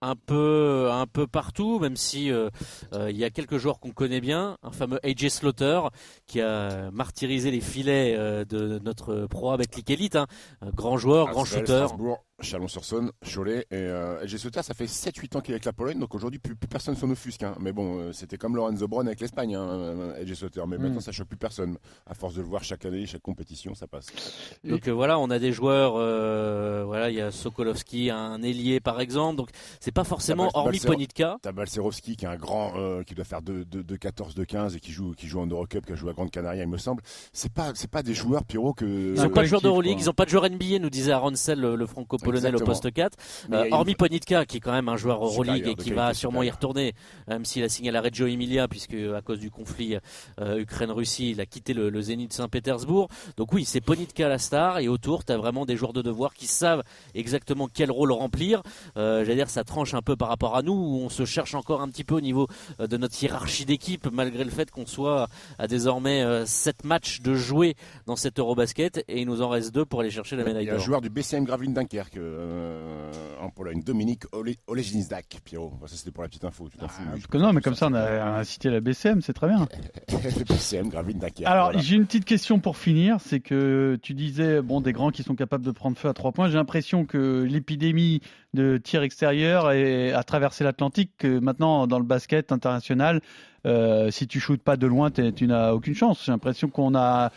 un 0.00 0.14
peu 0.14 0.88
un 0.92 1.06
peu 1.06 1.26
partout, 1.26 1.80
même 1.80 1.96
si 1.96 2.30
euh, 2.30 2.50
euh, 2.92 3.10
il 3.10 3.16
y 3.16 3.24
a 3.24 3.30
quelques 3.30 3.58
joueurs 3.58 3.80
qu'on 3.80 3.90
connaît 3.90 4.20
bien, 4.20 4.56
un 4.62 4.70
fameux 4.70 5.00
AJ 5.04 5.28
Slaughter 5.28 5.80
qui 6.24 6.40
a 6.40 6.92
martyrisé 6.92 7.50
les 7.50 7.60
filets 7.60 8.14
euh, 8.16 8.44
de 8.44 8.78
notre 8.78 9.26
pro 9.26 9.50
avec 9.50 9.90
Elite, 9.90 10.14
hein. 10.14 10.28
un 10.60 10.70
grand 10.70 10.98
joueur, 10.98 11.30
grand 11.30 11.44
shooter. 11.44 11.86
Chalon-sur-Saône, 12.40 13.10
Cholet 13.22 13.66
et 13.70 13.76
euh, 13.76 14.26
ça 14.62 14.74
fait 14.74 14.84
7-8 14.84 15.36
ans 15.36 15.40
qu'il 15.40 15.52
est 15.52 15.56
avec 15.56 15.64
la 15.64 15.72
Pologne, 15.72 15.98
donc 15.98 16.14
aujourd'hui 16.14 16.38
plus, 16.38 16.54
personne 16.54 16.94
s'en 16.94 17.10
offusque. 17.10 17.42
Hein. 17.42 17.54
Mais 17.60 17.72
bon, 17.72 17.98
euh, 17.98 18.12
c'était 18.12 18.38
comme 18.38 18.54
Lorenzo 18.54 18.86
Brown 18.86 19.06
avec 19.06 19.20
l'Espagne, 19.20 19.56
hein, 19.56 20.14
mais 20.16 20.78
mm. 20.78 20.80
maintenant 20.80 21.00
ça 21.00 21.10
choque 21.10 21.28
plus 21.28 21.36
personne. 21.36 21.78
À 22.06 22.14
force 22.14 22.34
de 22.34 22.42
le 22.42 22.46
voir 22.46 22.62
chaque 22.62 22.84
année, 22.84 23.06
chaque 23.06 23.22
compétition, 23.22 23.74
ça 23.74 23.86
passe. 23.86 24.06
Donc 24.64 24.86
euh, 24.86 24.92
voilà, 24.92 25.18
on 25.18 25.30
a 25.30 25.38
des 25.38 25.52
joueurs, 25.52 25.94
euh, 25.96 26.84
voilà, 26.86 27.10
il 27.10 27.16
y 27.16 27.20
a 27.20 27.30
Sokolowski, 27.30 28.10
un 28.10 28.40
ailier 28.42 28.80
par 28.80 29.00
exemple, 29.00 29.36
donc 29.36 29.50
c'est 29.80 29.92
pas 29.92 30.04
forcément 30.04 30.50
hormis 30.54 30.78
Ponitka. 30.78 31.38
T'as 31.42 31.52
Balcerovski 31.52 32.16
qui 32.16 32.24
est 32.24 32.28
un 32.28 32.36
grand, 32.36 33.02
qui 33.04 33.14
doit 33.14 33.24
faire 33.24 33.42
de, 33.42 33.64
14, 33.96 34.34
de 34.34 34.44
15 34.44 34.76
et 34.76 34.80
qui 34.80 34.92
joue, 34.92 35.12
qui 35.12 35.26
joue 35.26 35.40
en 35.40 35.46
Eurocup, 35.46 35.86
qui 35.86 35.92
a 35.92 35.96
joué 35.96 36.10
à 36.10 36.12
Grande 36.12 36.30
Canaria, 36.30 36.62
il 36.62 36.68
me 36.68 36.78
semble. 36.78 37.02
C'est 37.32 37.52
pas, 37.52 37.72
c'est 37.74 37.90
pas 37.90 38.02
des 38.02 38.14
joueurs 38.14 38.44
Pierrot 38.44 38.74
que. 38.74 39.14
Ils 39.14 39.20
ont 39.22 39.30
pas 39.30 39.42
de 39.42 39.48
joueurs 39.48 39.62
d'Euroleague, 39.62 39.98
ils 39.98 40.08
ont 40.08 40.14
pas 40.14 40.24
de 40.24 40.30
joueurs 40.30 40.48
NBA, 40.48 40.78
nous 40.78 40.90
disait 40.90 41.12
Aaron 41.12 41.32
le, 41.48 41.76
le 41.76 41.86
franco 41.86 42.16
polonais 42.30 42.54
au 42.54 42.64
poste 42.64 42.92
4. 42.92 43.16
Euh, 43.52 43.68
hormis 43.70 43.94
Ponitka, 43.94 44.46
qui 44.46 44.58
est 44.58 44.60
quand 44.60 44.72
même 44.72 44.88
un 44.88 44.96
joueur 44.96 45.24
Euroleague 45.24 45.68
et 45.68 45.74
qui 45.74 45.90
va 45.90 46.14
sûrement 46.14 46.42
y 46.42 46.50
retourner, 46.50 46.94
même 47.26 47.44
s'il 47.44 47.62
a 47.62 47.68
signé 47.68 47.90
à 47.90 47.92
la 47.92 48.00
Reggio 48.00 48.26
Emilia, 48.26 48.68
puisque 48.68 48.94
à 48.94 49.20
cause 49.20 49.38
du 49.38 49.50
conflit 49.50 49.96
euh, 50.40 50.60
Ukraine-Russie, 50.60 51.30
il 51.30 51.40
a 51.40 51.46
quitté 51.46 51.74
le, 51.74 51.90
le 51.90 52.00
Zénith 52.00 52.32
Saint-Pétersbourg. 52.32 53.08
Donc 53.36 53.52
oui, 53.52 53.64
c'est 53.64 53.80
Ponitka 53.80 54.28
la 54.28 54.38
star, 54.38 54.78
et 54.78 54.88
autour, 54.88 55.24
tu 55.24 55.32
as 55.32 55.36
vraiment 55.36 55.66
des 55.66 55.76
joueurs 55.76 55.92
de 55.92 56.02
devoir 56.02 56.34
qui 56.34 56.46
savent 56.46 56.82
exactement 57.14 57.68
quel 57.72 57.90
rôle 57.90 58.12
remplir. 58.12 58.62
Euh, 58.96 59.24
J'allais 59.24 59.36
dire, 59.36 59.50
ça 59.50 59.64
tranche 59.64 59.94
un 59.94 60.02
peu 60.02 60.16
par 60.16 60.28
rapport 60.28 60.56
à 60.56 60.62
nous, 60.62 60.72
où 60.72 61.00
on 61.02 61.08
se 61.08 61.24
cherche 61.24 61.54
encore 61.54 61.82
un 61.82 61.88
petit 61.88 62.04
peu 62.04 62.14
au 62.14 62.20
niveau 62.20 62.46
de 62.78 62.96
notre 62.96 63.22
hiérarchie 63.22 63.64
d'équipe, 63.64 64.08
malgré 64.12 64.44
le 64.44 64.50
fait 64.50 64.70
qu'on 64.70 64.86
soit 64.86 65.28
à 65.58 65.66
désormais 65.66 66.46
7 66.46 66.84
matchs 66.84 67.20
de 67.20 67.34
jouer 67.34 67.74
dans 68.06 68.16
cette 68.16 68.38
Eurobasket, 68.38 69.04
et 69.08 69.20
il 69.20 69.26
nous 69.26 69.42
en 69.42 69.48
reste 69.48 69.74
deux 69.74 69.84
pour 69.84 70.00
aller 70.00 70.10
chercher 70.10 70.36
la 70.36 70.44
médaille 70.44 70.66
d'or. 70.66 70.74
Il 70.74 70.76
y 70.76 70.78
a 70.78 70.82
un 70.82 70.84
joueur 70.84 71.00
du 71.00 71.10
BCM 71.10 71.44
Gravine 71.44 71.72
Dunkerque 71.72 72.17
euh, 72.20 73.10
en 73.40 73.50
Pologne. 73.50 73.82
Dominique 73.82 74.24
Olejnizdak, 74.66 75.38
Pierrot. 75.44 75.72
Ça, 75.86 75.96
c'était 75.96 76.10
pour 76.10 76.22
la 76.22 76.28
petite 76.28 76.44
info. 76.44 76.68
Tu 76.68 76.78
ah, 76.80 77.38
non, 77.38 77.52
mais 77.52 77.60
comme 77.60 77.74
ça, 77.74 77.88
on 77.88 77.94
a, 77.94 78.44
cité 78.44 78.70
la 78.70 78.80
BCM, 78.80 79.22
c'est 79.22 79.32
très 79.32 79.48
bien. 79.48 79.66
le 80.08 80.44
BCM, 80.44 80.88
Gravine 80.88 81.18
Dunkerque. 81.18 81.46
Alors, 81.46 81.78
j'ai 81.78 81.96
une 81.96 82.06
petite 82.06 82.24
question 82.24 82.58
pour 82.58 82.76
finir. 82.76 83.18
C'est 83.20 83.40
que 83.40 83.98
tu 84.02 84.14
disais, 84.14 84.60
bon, 84.62 84.80
des 84.80 84.92
grands 84.92 85.10
qui 85.10 85.22
sont 85.22 85.34
capables 85.34 85.64
de 85.64 85.70
prendre 85.70 85.96
feu 85.96 86.08
à 86.08 86.14
trois 86.14 86.32
points. 86.32 86.48
J'ai 86.48 86.56
l'impression 86.56 87.04
que 87.04 87.42
l'épidémie 87.42 88.20
de 88.54 88.78
tir 88.78 89.02
extérieur 89.02 89.66
a 89.66 90.24
traversé 90.24 90.64
l'Atlantique, 90.64 91.12
que 91.18 91.38
maintenant, 91.38 91.86
dans 91.86 91.98
le 91.98 92.04
basket 92.04 92.52
international, 92.52 93.20
euh, 93.66 94.10
si 94.10 94.26
tu 94.26 94.40
shootes 94.40 94.62
pas 94.62 94.76
de 94.76 94.86
loin, 94.86 95.10
tu 95.10 95.46
n'as 95.46 95.72
aucune 95.72 95.94
chance. 95.94 96.22
J'ai 96.24 96.32
l'impression 96.32 96.68
qu'on 96.68 96.94
a 96.94 97.30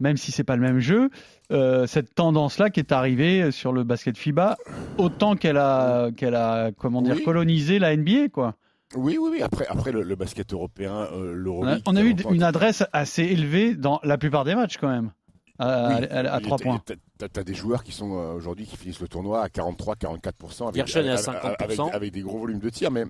même 0.00 0.16
si 0.16 0.32
c'est 0.32 0.44
pas 0.44 0.56
le 0.56 0.62
même 0.62 0.80
jeu, 0.80 1.10
euh, 1.52 1.86
cette 1.86 2.14
tendance-là 2.14 2.70
qui 2.70 2.80
est 2.80 2.92
arrivée 2.92 3.50
sur 3.52 3.72
le 3.72 3.84
basket 3.84 4.16
FIBA, 4.18 4.56
autant 4.98 5.34
qu'elle 5.36 5.56
a, 5.56 6.10
qu'elle 6.16 6.34
a, 6.34 6.70
comment 6.72 7.00
dire, 7.02 7.16
Oui. 7.16 7.24
colonisé 7.24 7.78
la 7.78 7.96
NBA, 7.96 8.28
quoi. 8.32 8.54
Oui, 8.96 9.18
oui, 9.20 9.28
oui. 9.32 9.42
Après, 9.42 9.66
après 9.68 9.92
le, 9.92 10.02
le 10.02 10.16
basket 10.16 10.52
européen, 10.52 11.06
euh, 11.12 11.12
On 11.12 11.22
a, 11.30 11.32
l'Euroleague. 11.34 11.82
on 11.86 11.96
a 11.96 12.02
eu 12.02 12.14
une 12.30 12.42
adresse 12.42 12.82
assez 12.92 13.22
élevée 13.22 13.74
dans 13.74 14.00
la 14.02 14.16
plupart 14.18 14.44
des 14.44 14.54
matchs, 14.54 14.78
quand 14.78 14.88
même, 14.88 15.10
à, 15.58 15.88
Oui, 16.00 16.06
à- 16.06 16.34
à 16.34 16.38
il- 16.38 16.42
trois 16.42 16.56
t'as- 16.58 16.64
points. 16.64 16.80
t'as- 17.18 17.28
t'as 17.28 17.42
des 17.44 17.52
joueurs 17.54 17.84
qui 17.84 17.92
sont 17.92 18.18
euh, 18.18 18.32
aujourd'hui 18.32 18.64
qui 18.66 18.76
finissent 18.78 19.00
le 19.00 19.08
tournoi 19.08 19.42
à 19.42 19.48
43-44%. 19.48 20.68
Avec, 20.68 20.86
Gershon 20.86 21.00
est 21.06 21.10
à 21.10 21.12
avec- 21.12 21.24
50%. 21.24 21.82
Avec, 21.84 21.94
avec 21.94 22.12
des 22.12 22.22
gros 22.22 22.38
volumes 22.38 22.60
de 22.60 22.70
tirs, 22.70 22.90
mais 22.90 23.04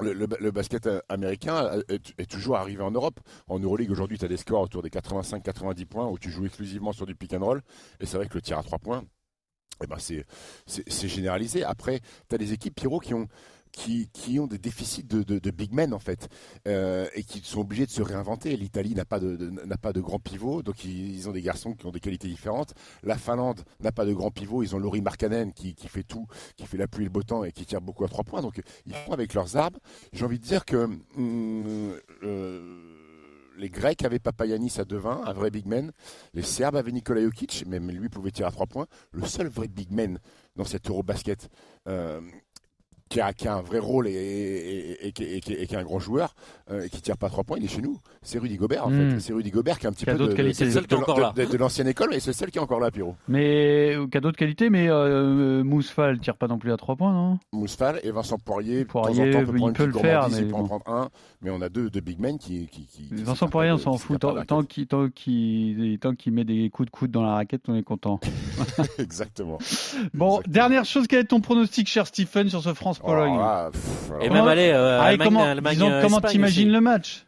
le, 0.00 0.50
basket 0.50 0.86
euh, 0.86 1.00
américain 1.08 1.64
euh, 1.64 1.82
est, 1.88 2.30
toujours 2.30 2.56
arrivé 2.56 2.82
en 2.82 2.90
Europe. 2.90 3.20
En 3.48 3.58
Euroleague, 3.58 3.90
aujourd'hui, 3.90 4.18
tu 4.18 4.24
as 4.24 4.28
des 4.28 4.36
scores 4.36 4.62
autour 4.62 4.82
des 4.82 4.90
85-90 4.90 5.86
points 5.86 6.08
où 6.08 6.18
tu 6.18 6.30
joues 6.30 6.46
exclusivement 6.46 6.92
sur 6.92 7.06
du 7.06 7.14
pick 7.14 7.32
and 7.34 7.44
roll. 7.44 7.62
Et 8.00 8.06
c'est 8.06 8.16
vrai 8.16 8.28
que 8.28 8.34
le 8.34 8.42
tir 8.42 8.58
à 8.58 8.62
3 8.62 8.78
points, 8.78 9.04
eh 9.82 9.86
ben 9.86 9.96
c'est 9.98 11.08
généralisé. 11.08 11.64
Après, 11.64 12.00
tu 12.28 12.34
as 12.34 12.38
des 12.38 12.52
équipes, 12.52 12.74
Pierrot, 12.74 13.00
qui 13.00 13.14
ont, 13.14 13.28
qui, 13.74 14.38
ont 14.38 14.46
des 14.46 14.58
déficits 14.58 15.04
de, 15.04 15.50
big 15.50 15.72
men, 15.72 15.92
en 15.92 15.98
fait, 15.98 16.28
euh, 16.66 17.08
et 17.14 17.24
qui 17.24 17.40
sont 17.40 17.60
obligés 17.60 17.86
de 17.86 17.90
se 17.90 18.02
réinventer. 18.02 18.56
L'Italie 18.56 18.94
n'a 18.94 19.04
pas 19.04 19.18
de, 19.18 19.36
de- 19.36 19.50
n'a 19.50 19.76
pas 19.76 19.92
de 19.92 20.00
grand 20.00 20.18
pivot, 20.18 20.62
donc 20.62 20.84
ils, 20.84 21.28
ont 21.28 21.32
des 21.32 21.42
garçons 21.42 21.74
qui 21.74 21.86
ont 21.86 21.90
des 21.90 22.00
qualités 22.00 22.28
différentes. 22.28 22.74
La 23.02 23.16
Finlande 23.18 23.62
n'a 23.80 23.92
pas 23.92 24.04
de 24.04 24.14
grand 24.14 24.30
pivot, 24.30 24.62
ils 24.62 24.74
ont 24.74 24.78
Lauri 24.78 25.00
Markkanen 25.00 25.52
qui, 25.52 25.74
qui 25.74 25.88
fait 25.88 26.04
tout, 26.04 26.26
qui 26.56 26.66
fait 26.66 26.76
la 26.76 26.86
pluie 26.86 27.04
et 27.04 27.06
le 27.06 27.10
beau 27.10 27.22
temps 27.22 27.44
et 27.44 27.52
qui 27.52 27.66
tire 27.66 27.80
beaucoup 27.80 28.04
à 28.04 28.08
trois 28.08 28.24
points. 28.24 28.42
Donc 28.42 28.60
ils 28.86 28.94
font 28.94 29.12
avec 29.12 29.34
leurs 29.34 29.56
arbres. 29.56 29.80
J'ai 30.12 30.24
envie 30.24 30.38
de 30.38 30.44
dire 30.44 30.64
que 30.64 30.88
hum, 31.16 31.94
euh, 32.22 33.04
les 33.56 33.70
Grecs 33.70 34.04
avaient 34.04 34.18
Papayanis 34.18 34.74
à 34.78 34.84
2-20, 34.84 35.26
un 35.26 35.32
vrai 35.32 35.50
big 35.50 35.66
man. 35.66 35.92
Les 36.32 36.42
Serbes 36.42 36.76
avaient 36.76 36.92
Nikola 36.92 37.22
Jokic, 37.22 37.64
même 37.66 37.90
lui 37.90 38.08
pouvait 38.08 38.30
tirer 38.30 38.48
à 38.48 38.52
3 38.52 38.66
points. 38.66 38.86
Le 39.12 39.26
seul 39.26 39.48
vrai 39.48 39.68
big 39.68 39.90
man 39.90 40.18
dans 40.56 40.64
cet 40.64 40.88
Eurobasket 40.88 41.48
euh, 41.88 42.20
qui, 43.14 43.20
a, 43.20 43.32
qui 43.32 43.46
a 43.46 43.54
un 43.54 43.62
vrai 43.62 43.78
rôle 43.78 44.08
et, 44.08 44.12
et, 44.12 45.06
et- 45.06 45.06
et 45.08 45.12
qui, 45.12 45.22
et 45.24 45.40
qui- 45.40 45.52
et 45.52 45.66
qui 45.68 45.74
est 45.74 45.78
un 45.78 45.84
grand 45.84 46.00
joueur 46.00 46.34
euh, 46.70 46.82
et 46.84 46.88
qui 46.88 47.00
tire 47.00 47.16
pas 47.16 47.28
à 47.28 47.30
3 47.30 47.44
points, 47.44 47.58
il 47.58 47.64
est 47.64 47.68
chez 47.68 47.80
nous. 47.80 48.00
C'est 48.22 48.40
Rudy 48.40 48.56
Gobert 48.56 48.86
en 48.86 48.90
Mm. 48.90 49.10
fait. 49.12 49.20
C'est 49.20 49.32
Rudy 49.32 49.50
Gobert 49.52 49.78
qui 49.78 49.86
a 49.86 49.90
un 49.90 49.92
petit 49.92 50.04
Qui 50.04 50.10
a 50.10 50.14
peu 50.16 50.26
de, 50.26 50.32
qualités. 50.32 50.66
De- 50.68 50.94
encore 50.96 51.14
de- 51.16 51.20
là. 51.20 51.32
de- 51.36 51.44
de 51.44 51.56
l'ancienne 51.56 51.86
école, 51.86 52.08
mais 52.10 52.18
c'est 52.18 52.30
le 52.30 52.34
seul 52.34 52.50
qui 52.50 52.58
est 52.58 52.60
encore 52.60 52.80
là, 52.80 52.90
Pierrot. 52.90 53.14
Mais 53.28 53.96
qui 54.10 54.16
a 54.18 54.20
d'autres 54.20 54.36
qualités, 54.36 54.68
mais 54.68 54.88
euh, 54.90 55.62
Mousfa, 55.62 56.08
elle 56.10 56.18
tire 56.18 56.36
pas 56.36 56.48
non 56.48 56.58
plus 56.58 56.72
à 56.72 56.76
trois 56.76 56.96
points, 56.96 57.12
non? 57.12 57.38
Mousfal 57.52 58.00
et 58.02 58.10
Vincent 58.10 58.36
Poirier, 58.38 58.84
Poirier, 58.84 59.26
de 59.26 59.32
temps 59.32 59.38
en 59.38 59.44
temps, 59.44 59.52
peut 59.52 59.58
il 59.58 59.72
peut 59.72 59.86
le 59.86 59.92
faire, 59.92 60.28
mais 60.30 60.38
il 60.38 60.48
peut 60.48 60.54
en 60.56 60.64
prendre 60.64 60.88
un, 60.88 61.08
mais 61.40 61.50
on 61.50 61.60
a 61.62 61.68
deux, 61.68 61.88
deux 61.90 62.00
big 62.00 62.18
men 62.18 62.36
qui. 62.38 62.66
qui, 62.66 62.86
qui- 62.86 63.08
qui 63.08 63.22
Vincent 63.22 63.46
Poirier, 63.48 63.70
on 63.70 63.78
s'en 63.78 63.96
fout. 63.96 64.18
Tant, 64.18 64.62
qu'il 64.64 64.86
tant 64.88 65.08
qu'il- 65.08 66.32
met 66.32 66.44
des 66.44 66.68
coups 66.70 66.86
de 66.86 66.90
coude 66.90 67.10
dans 67.12 67.22
la 67.22 67.34
raquette, 67.34 67.62
on 67.68 67.76
est 67.76 67.82
content. 67.84 68.18
Exactement. 68.98 69.58
Bon, 70.14 70.38
Exactement. 70.38 70.40
dernière 70.46 70.84
chose, 70.84 71.06
quel 71.08 71.20
est 71.20 71.24
ton 71.24 71.40
pronostic, 71.40 71.86
cher 71.88 72.06
Stephen, 72.06 72.48
sur 72.48 72.62
ce 72.62 72.72
France-Pologne 72.74 73.03
Pff, 73.72 74.10
alors 74.10 74.22
Et 74.22 74.28
Comment- 74.28 74.40
même 74.40 74.48
aller, 74.48 74.70
euh, 74.70 74.98
Ah, 75.00 75.04
Allemagne, 75.04 75.26
comment, 75.28 75.42
Allemagne, 75.44 75.74
disons, 75.74 75.90
euh, 75.90 76.02
comment 76.02 76.20
t'imagines 76.20 76.64
aussi. 76.68 76.72
le 76.72 76.80
match 76.80 77.26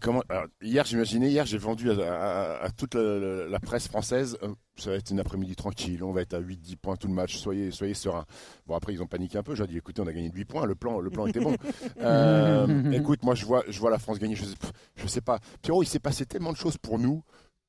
Comment, 0.00 0.22
alors, 0.28 0.44
hier, 0.60 0.84
j'imaginais, 0.84 1.30
hier, 1.30 1.46
j'ai 1.46 1.56
vendu 1.56 1.90
à, 1.90 1.94
à- 1.94 2.64
à 2.64 2.70
toute 2.70 2.94
la, 2.96 3.02
la- 3.02 3.46
la 3.48 3.60
presse 3.60 3.88
française, 3.88 4.36
euh, 4.42 4.48
ça 4.76 4.90
va 4.90 4.96
être 4.96 5.10
une 5.10 5.20
après-midi 5.20 5.56
tranquille, 5.56 6.04
on 6.04 6.12
va 6.12 6.20
être 6.20 6.34
à 6.34 6.38
8-10 6.38 6.76
points 6.76 6.96
tout 6.96 7.08
le 7.08 7.14
match, 7.14 7.36
soyez, 7.36 7.70
soyez 7.70 7.94
sereins. 7.94 8.26
Bon, 8.66 8.74
après, 8.74 8.92
ils 8.92 9.02
ont 9.02 9.06
paniqué 9.06 9.38
un 9.38 9.42
peu, 9.42 9.54
j'ai 9.54 9.66
dit, 9.66 9.78
écoutez, 9.78 10.02
on 10.02 10.06
a 10.06 10.12
gagné 10.12 10.28
de 10.28 10.34
8 10.34 10.44
points, 10.44 10.66
le 10.66 10.74
plan, 10.74 11.00
le 11.00 11.08
plan 11.08 11.26
était 11.26 11.40
bon. 11.40 11.56
Euh, 12.02 12.66
écoute, 12.92 13.22
moi, 13.22 13.34
je 13.34 13.46
vois, 13.46 13.62
je 13.68 13.78
vois 13.80 13.90
la 13.90 13.98
France 13.98 14.18
gagner, 14.18 14.34
je 14.36 14.44
sais, 14.44 14.54
je 14.96 15.06
sais 15.06 15.22
pas. 15.22 15.38
Pierrot, 15.62 15.82
il 15.82 15.86
s'est 15.86 15.98
passé 15.98 16.26
tellement 16.26 16.52
de 16.52 16.58
choses 16.58 16.76
pour 16.76 16.98
nous 16.98 17.22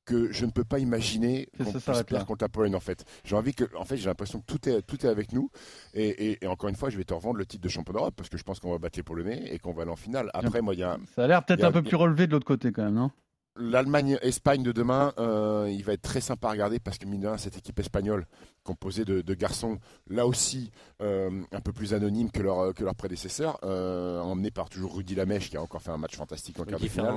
que 0.08 0.32
je 0.32 0.44
ne 0.46 0.50
peux 0.50 0.64
pas 0.64 0.78
imaginer 0.78 1.48
qu'on 1.58 1.70
puisse 1.72 1.84
perdre 2.04 2.26
contre 2.26 2.44
la 2.44 2.48
Pologne, 2.48 2.74
en 2.74 2.80
fait. 2.80 3.04
J'ai 3.24 3.36
envie 3.36 3.52
que, 3.54 3.64
en 3.76 3.84
fait, 3.84 3.96
j'ai 3.96 4.06
l'impression 4.06 4.40
que 4.40 4.46
tout 4.46 4.68
est, 4.68 4.82
tout 4.82 5.04
est 5.04 5.08
avec 5.08 5.32
nous. 5.32 5.50
Et, 5.94 6.08
et- 6.08 6.44
et 6.44 6.46
encore 6.46 6.68
une 6.70 6.76
fois, 6.76 6.88
je 6.90 6.96
vais 6.96 7.04
te 7.04 7.12
revendre 7.14 7.36
le 7.36 7.44
titre 7.46 7.62
de 7.62 7.68
champion 7.68 7.92
d'Europe 7.92 8.14
parce 8.16 8.28
que 8.28 8.38
je 8.38 8.42
pense 8.42 8.58
qu'on 8.60 8.70
va 8.72 8.78
battre 8.78 8.98
les 8.98 9.02
Polonais 9.02 9.42
et 9.52 9.58
qu'on 9.58 9.72
va 9.72 9.82
aller 9.82 9.90
en 9.90 9.96
finale. 9.96 10.30
Après, 10.34 10.60
moi, 10.62 10.74
il 10.74 10.80
y 10.80 10.82
a, 10.82 10.96
Ça 11.14 11.24
a 11.24 11.26
l'air 11.26 11.44
peut-être 11.44 11.62
un 11.64 11.72
peu 11.72 11.82
plus 11.82 11.96
relevé 11.96 12.26
de 12.26 12.32
l'autre 12.32 12.46
côté, 12.46 12.72
quand 12.72 12.84
même, 12.84 12.94
non? 12.94 13.10
L'Allemagne-Espagne 13.58 14.62
de 14.62 14.72
demain, 14.72 15.12
euh, 15.18 15.68
il 15.70 15.84
va 15.84 15.92
être 15.94 16.02
très 16.02 16.20
sympa 16.20 16.48
à 16.48 16.50
regarder 16.52 16.78
parce 16.78 16.96
que 16.98 17.06
mine 17.06 17.20
de 17.20 17.26
rien, 17.28 17.36
cette 17.38 17.56
équipe 17.58 17.78
espagnole, 17.80 18.26
composée 18.62 19.04
de, 19.04 19.20
de 19.20 19.34
garçons, 19.34 19.78
là 20.08 20.26
aussi 20.26 20.70
euh, 21.02 21.42
un 21.52 21.60
peu 21.60 21.72
plus 21.72 21.92
anonymes 21.94 22.30
que 22.30 22.42
leurs 22.42 22.72
que 22.74 22.84
leurs 22.84 22.94
prédécesseurs, 22.94 23.58
euh, 23.64 24.20
emmenés 24.20 24.50
par 24.50 24.68
toujours 24.68 24.94
Rudy 24.96 25.14
Lamèche 25.14 25.50
qui 25.50 25.56
a 25.56 25.62
encore 25.62 25.82
fait 25.82 25.90
un 25.90 25.96
match 25.98 26.16
fantastique 26.16 26.58
en 26.60 26.64
quart 26.64 26.78
de 26.78 26.84
finale. 26.88 27.14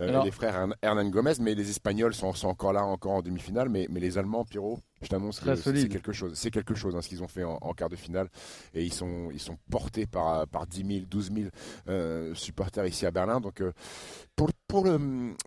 Euh, 0.00 0.08
Alors- 0.08 0.24
les 0.24 0.30
frères 0.30 0.54
Hern- 0.56 0.74
Hernan 0.82 1.08
Gomez, 1.10 1.34
mais 1.40 1.54
les 1.54 1.70
Espagnols 1.70 2.14
sont, 2.14 2.32
sont 2.34 2.48
encore 2.48 2.72
là, 2.72 2.84
encore 2.84 3.12
en 3.12 3.22
demi-finale, 3.22 3.68
mais, 3.68 3.86
mais 3.90 4.00
les 4.00 4.16
Allemands, 4.18 4.44
Pierrot, 4.44 4.78
je 5.02 5.08
t'annonce 5.08 5.40
que 5.40 5.54
c'est 5.54 5.88
quelque 5.88 6.12
chose. 6.12 6.32
C'est 6.34 6.50
quelque 6.50 6.74
chose 6.74 6.94
hein, 6.94 7.00
ce 7.02 7.08
qu'ils 7.08 7.22
ont 7.22 7.28
fait 7.28 7.44
en, 7.44 7.58
en 7.60 7.72
quart 7.72 7.88
de 7.88 7.96
finale, 7.96 8.28
et 8.74 8.84
ils 8.84 8.92
sont, 8.92 9.28
ils 9.32 9.40
sont 9.40 9.56
portés 9.70 10.06
par, 10.06 10.46
par 10.48 10.66
10 10.66 10.84
000, 10.86 11.00
12 11.10 11.30
000 11.34 11.48
euh, 11.88 12.34
supporters 12.34 12.86
ici 12.86 13.06
à 13.06 13.10
Berlin. 13.10 13.40
Donc 13.40 13.60
euh, 13.62 13.72
pour, 14.36 14.48
pour 14.68 14.84
le, 14.84 14.98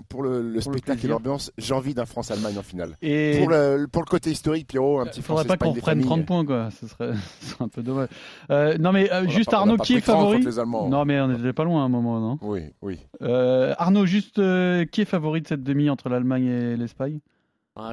pour 0.10 0.24
le, 0.24 0.42
le 0.42 0.62
spectacle 0.62 1.06
et 1.06 1.10
l'ambiance, 1.10 1.52
j'ai 1.58 1.74
envie 1.74 1.94
d'un 1.94 2.06
France-Allemagne 2.06 2.58
en 2.58 2.64
finale. 2.64 2.98
Et 3.02 3.38
Pour 3.40 3.50
le, 3.50 3.88
pour 3.92 4.02
le 4.02 4.08
côté 4.08 4.32
historique, 4.32 4.68
Pierrot, 4.68 5.00
un 5.00 5.06
petit 5.06 5.20
il 5.20 5.24
faudrait 5.24 5.46
pas 5.46 5.58
qu'on 5.58 5.72
prenne 5.74 5.82
familles. 6.02 6.06
30 6.06 6.26
points, 6.26 6.46
quoi. 6.46 6.70
Ce 6.72 6.88
serait, 6.88 7.14
ce 7.42 7.46
serait 7.52 7.64
un 7.64 7.70
peu 7.70 7.84
dommage. 7.84 8.10
Euh, 8.50 8.78
non, 8.80 8.92
mais 8.92 9.12
euh, 9.12 9.24
On 9.26 9.30
juste 9.30 9.52
pas- 9.52 9.58
Arnaud, 9.58 9.78
qui 9.78 9.94
est 9.94 10.02
pris 10.02 10.12
30 10.12 10.44
favori. 10.44 10.90
Non, 10.90 11.06
mais 11.06 11.20
on 11.22 11.28
n'était 11.28 11.54
pas 11.54 11.64
loin 11.64 11.82
à 11.84 11.86
un 11.86 11.90
moment, 11.90 12.20
non? 12.20 12.40
Oui, 12.42 12.62
oui. 12.82 13.00
Euh, 13.22 13.74
Arnaud, 13.78 14.06
juste 14.06 14.40
euh, 14.40 14.86
qui 14.86 15.02
est 15.02 15.06
favori 15.06 15.42
de 15.42 15.48
cette 15.48 15.64
demi 15.64 15.90
entre 15.90 16.10
l'Allemagne 16.10 16.46
et 16.46 16.76
l'Espagne? 16.78 17.20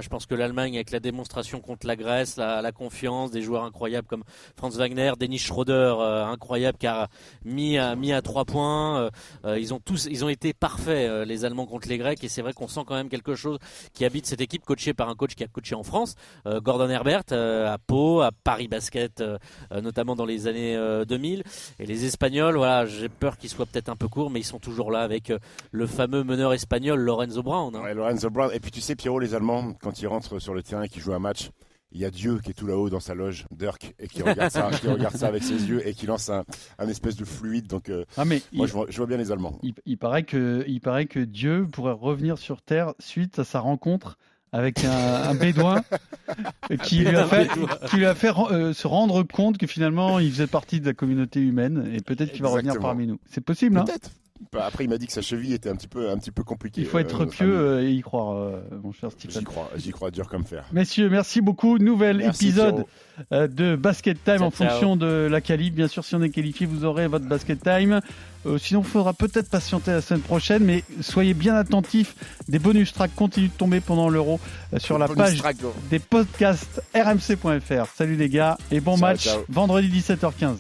Je 0.03 0.09
pense 0.11 0.27
que 0.27 0.35
l'Allemagne, 0.35 0.75
avec 0.75 0.91
la 0.91 1.01
démonstration 1.01 1.61
contre 1.61 1.87
la 1.87 1.97
Grèce, 1.97 2.37
la, 2.37 2.61
la 2.61 2.71
confiance, 2.71 3.31
des 3.31 3.41
joueurs 3.41 3.65
incroyables 3.65 4.07
comme 4.07 4.25
Franz 4.57 4.77
Wagner, 4.77 5.13
Denis 5.19 5.39
Schroeder, 5.39 5.95
euh, 5.99 6.27
incroyable, 6.27 6.77
a 6.87 7.09
mis 7.47 7.79
à, 7.79 7.97
mis 7.97 8.13
à 8.13 8.21
trois 8.21 8.45
points. 8.45 9.01
euh, 9.01 9.11
euh, 9.47 9.59
ils 9.59 9.73
ont 9.73 9.81
tous, 9.81 10.07
ils 10.11 10.23
ont 10.23 10.29
été 10.29 10.53
parfaits, 10.53 11.09
euh, 11.09 11.25
les 11.25 11.47
Allemands 11.47 11.65
contre 11.65 11.89
les 11.89 11.97
Grecs, 11.97 12.23
et 12.23 12.29
c'est 12.29 12.43
vrai 12.43 12.53
qu'on 12.53 12.69
sent 12.69 12.83
quand 12.87 12.95
même 12.95 13.09
quelque 13.09 13.35
chose 13.35 13.59
qui 13.95 14.05
habite 14.05 14.27
cette 14.27 14.43
équipe, 14.43 14.67
coachée 14.67 14.93
par 14.93 15.09
un 15.09 15.15
coach 15.15 15.35
qui 15.35 15.45
a 15.45 15.47
coaché 15.49 15.75
en 15.75 15.83
France, 15.83 16.15
euh, 16.47 16.61
Gordon 16.61 16.91
Herbert, 16.91 17.23
euh, 17.33 17.73
à 17.73 17.79
Pau, 17.79 18.21
à 18.21 18.33
Paris 18.33 18.69
Basket, 18.69 19.23
euh, 19.23 19.39
euh, 19.73 19.81
notamment 19.81 20.15
dans 20.15 20.27
les 20.27 20.47
années 20.47 20.77
euh, 20.77 21.07
2000. 21.07 21.43
Et 21.79 21.87
les 21.87 22.05
Espagnols, 22.05 22.57
voilà, 22.57 22.85
j'ai 22.85 23.09
peur 23.09 23.39
qu'ils 23.39 23.49
soient 23.49 23.65
peut-être 23.65 23.89
un 23.89 23.97
peu 23.97 24.09
courts, 24.09 24.29
mais 24.29 24.41
ils 24.41 24.45
sont 24.45 24.59
toujours 24.59 24.91
là 24.91 25.01
avec 25.01 25.31
euh, 25.31 25.39
le 25.71 25.87
fameux 25.87 26.23
meneur 26.23 26.53
espagnol 26.53 27.01
Lorenzo 27.01 27.43
Brown. 27.43 27.75
hein. 27.75 27.81
Ouais, 27.83 27.95
Lorenzo 27.95 28.29
Brown. 28.29 28.51
Et 28.53 28.61
puis 28.61 28.71
tu 28.71 28.83
sais, 28.83 28.95
Pierrot, 28.95 29.19
les 29.21 29.35
Allemands, 29.35 29.70
quand 29.81 30.01
ils 30.03 30.07
rentrent 30.07 30.39
sur 30.39 30.55
le 30.55 30.63
terrain 30.63 30.83
et 30.83 30.89
qu'ils 30.89 31.03
jouent 31.03 31.15
un 31.15 31.19
match, 31.19 31.51
il 31.93 32.01
y 32.01 32.05
a 32.05 32.11
Dieu 32.11 32.39
qui 32.39 32.51
est 32.51 32.55
tout 32.55 32.67
là-haut 32.69 32.89
dans 32.89 33.01
sa 33.01 33.15
loge, 33.15 33.47
Dirk, 33.51 33.95
et 33.99 34.07
qui 34.07 34.23
regarde 34.23 34.53
ça, 34.53 34.71
qui 34.81 34.87
regarde 34.87 35.17
ça 35.17 35.27
avec 35.27 35.43
ses 35.43 35.69
yeux 35.69 35.87
et 35.87 35.93
qui 35.93 36.07
lance 36.07 36.31
un, 36.31 36.45
un 36.79 36.89
espèce 36.89 37.17
de 37.17 37.25
fluide. 37.25 37.67
Donc 37.67 37.89
euh, 37.89 38.05
Ah, 38.17 38.25
mais 38.25 38.41
moi, 38.53 38.67
il, 38.67 38.69
je 38.69 38.73
vois, 38.73 38.87
je 38.89 38.97
vois 38.97 39.07
bien 39.07 39.17
les 39.17 39.33
Allemands. 39.33 39.59
il- 39.65 39.75
il 39.87 39.99
paraît 39.99 40.23
que, 40.23 40.65
il 40.69 40.81
paraît 40.81 41.07
que 41.07 41.19
Dieu 41.19 41.67
pourrait 41.71 41.93
revenir 41.93 42.39
sur 42.39 42.63
Terre 42.63 42.95
suite 43.01 43.41
à 43.41 43.45
sa 43.45 43.59
rencontre 43.59 44.19
avec 44.53 44.85
un, 44.85 44.91
un 44.91 45.35
bédouin 45.35 45.83
qui 46.85 46.99
lui 46.99 47.09
a 47.17 47.25
fait, 47.27 47.49
qui 47.89 47.97
lui 47.97 48.07
a 48.07 48.15
fait 48.15 48.31
euh, 48.37 48.73
se 48.73 48.87
rendre 48.87 49.23
compte 49.25 49.59
que 49.59 49.67
finalement 49.67 50.19
il 50.21 50.31
faisait 50.31 50.47
partie 50.47 50.81
de 50.81 50.87
la 50.87 50.95
communauté 50.95 51.41
humaine 51.41 51.91
et 51.93 52.01
peut-être 52.01 52.33
qu'il 52.33 52.43
va 52.43 52.49
revenir 52.51 52.75
parmi 52.83 53.07
nous. 53.07 53.19
C'est 53.31 53.41
possible, 53.41 53.79
hein? 53.79 53.85
Peut-être. 53.85 54.11
Bah, 54.53 54.65
Après, 54.67 54.85
il 54.85 54.91
m'a 54.91 54.97
dit 54.99 55.07
que 55.07 55.13
sa 55.13 55.21
cheville 55.23 55.53
était 55.53 55.69
un 55.69 55.77
petit 55.77 55.87
peu, 55.89 56.11
un 56.11 56.17
petit 56.17 56.31
peu 56.31 56.43
compliquée. 56.45 56.81
Il 56.81 56.87
faut 56.87 56.99
être 56.99 57.23
euh, 57.25 57.27
pieux 57.27 57.47
famille. 57.47 57.55
euh, 57.55 57.83
et 57.89 57.93
y 57.93 58.01
croire, 58.01 58.35
euh, 58.37 58.63
mon 58.83 58.91
cher 58.93 59.11
Stephen. 59.13 59.39
J'y 59.39 59.45
crois, 59.45 59.71
j'y 59.77 59.91
crois 59.91 60.11
dur 60.11 60.29
comme 60.29 60.45
fer. 60.45 60.65
Messieurs, 60.73 61.11
merci 61.11 61.41
beaucoup. 61.41 61.79
Nouvel 61.79 62.17
Merci, 62.19 62.47
épisode 62.49 62.85
Pierrot. 63.29 63.47
de 63.49 63.77
Basket 63.77 64.17
Time 64.25 64.39
Ciao, 64.39 64.47
en 64.47 64.51
ciao. 64.51 64.69
fonction 64.69 64.97
de 64.97 65.29
la 65.31 65.41
qualif. 65.41 65.75
Bien 65.75 65.89
sûr, 65.89 66.05
si 66.05 66.15
on 66.15 66.23
est 66.23 66.31
qualifié, 66.31 66.67
vous 66.67 66.85
aurez 66.85 67.07
votre 67.07 67.27
Basket 67.27 67.61
Time. 67.63 68.01
Euh, 68.47 68.57
sinon, 68.57 68.81
il 68.81 68.87
faudra 68.89 69.13
peut-être 69.13 69.51
patienter 69.51 69.91
la 69.91 70.01
semaine 70.01 70.23
prochaine, 70.23 70.65
mais 70.65 70.85
soyez 71.03 71.35
bien 71.35 71.55
attentifs. 71.55 72.15
Des 72.49 72.59
bonus 72.59 72.95
tracks 72.95 73.15
continuent 73.15 73.49
de 73.49 73.59
tomber 73.59 73.81
pendant 73.81 74.09
l'euro 74.09 74.41
euh, 74.73 74.79
sur 74.79 74.99
la 74.99 75.07
page 75.07 75.37
track, 75.37 75.59
gros. 75.59 75.75
des 75.91 75.99
podcasts 75.99 76.83
rmc.fr. 76.95 77.87
Salut 77.95 78.17
les 78.17 78.31
gars 78.31 78.57
et 78.73 78.81
bon 78.81 78.93
Ciao, 78.97 79.01
match 79.03 79.25
ciao. 79.25 79.45
vendredi 79.51 79.89
17h15. 80.01 80.55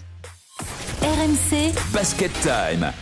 RMC 1.02 1.72
Basket 1.94 2.30
Time. 2.42 2.92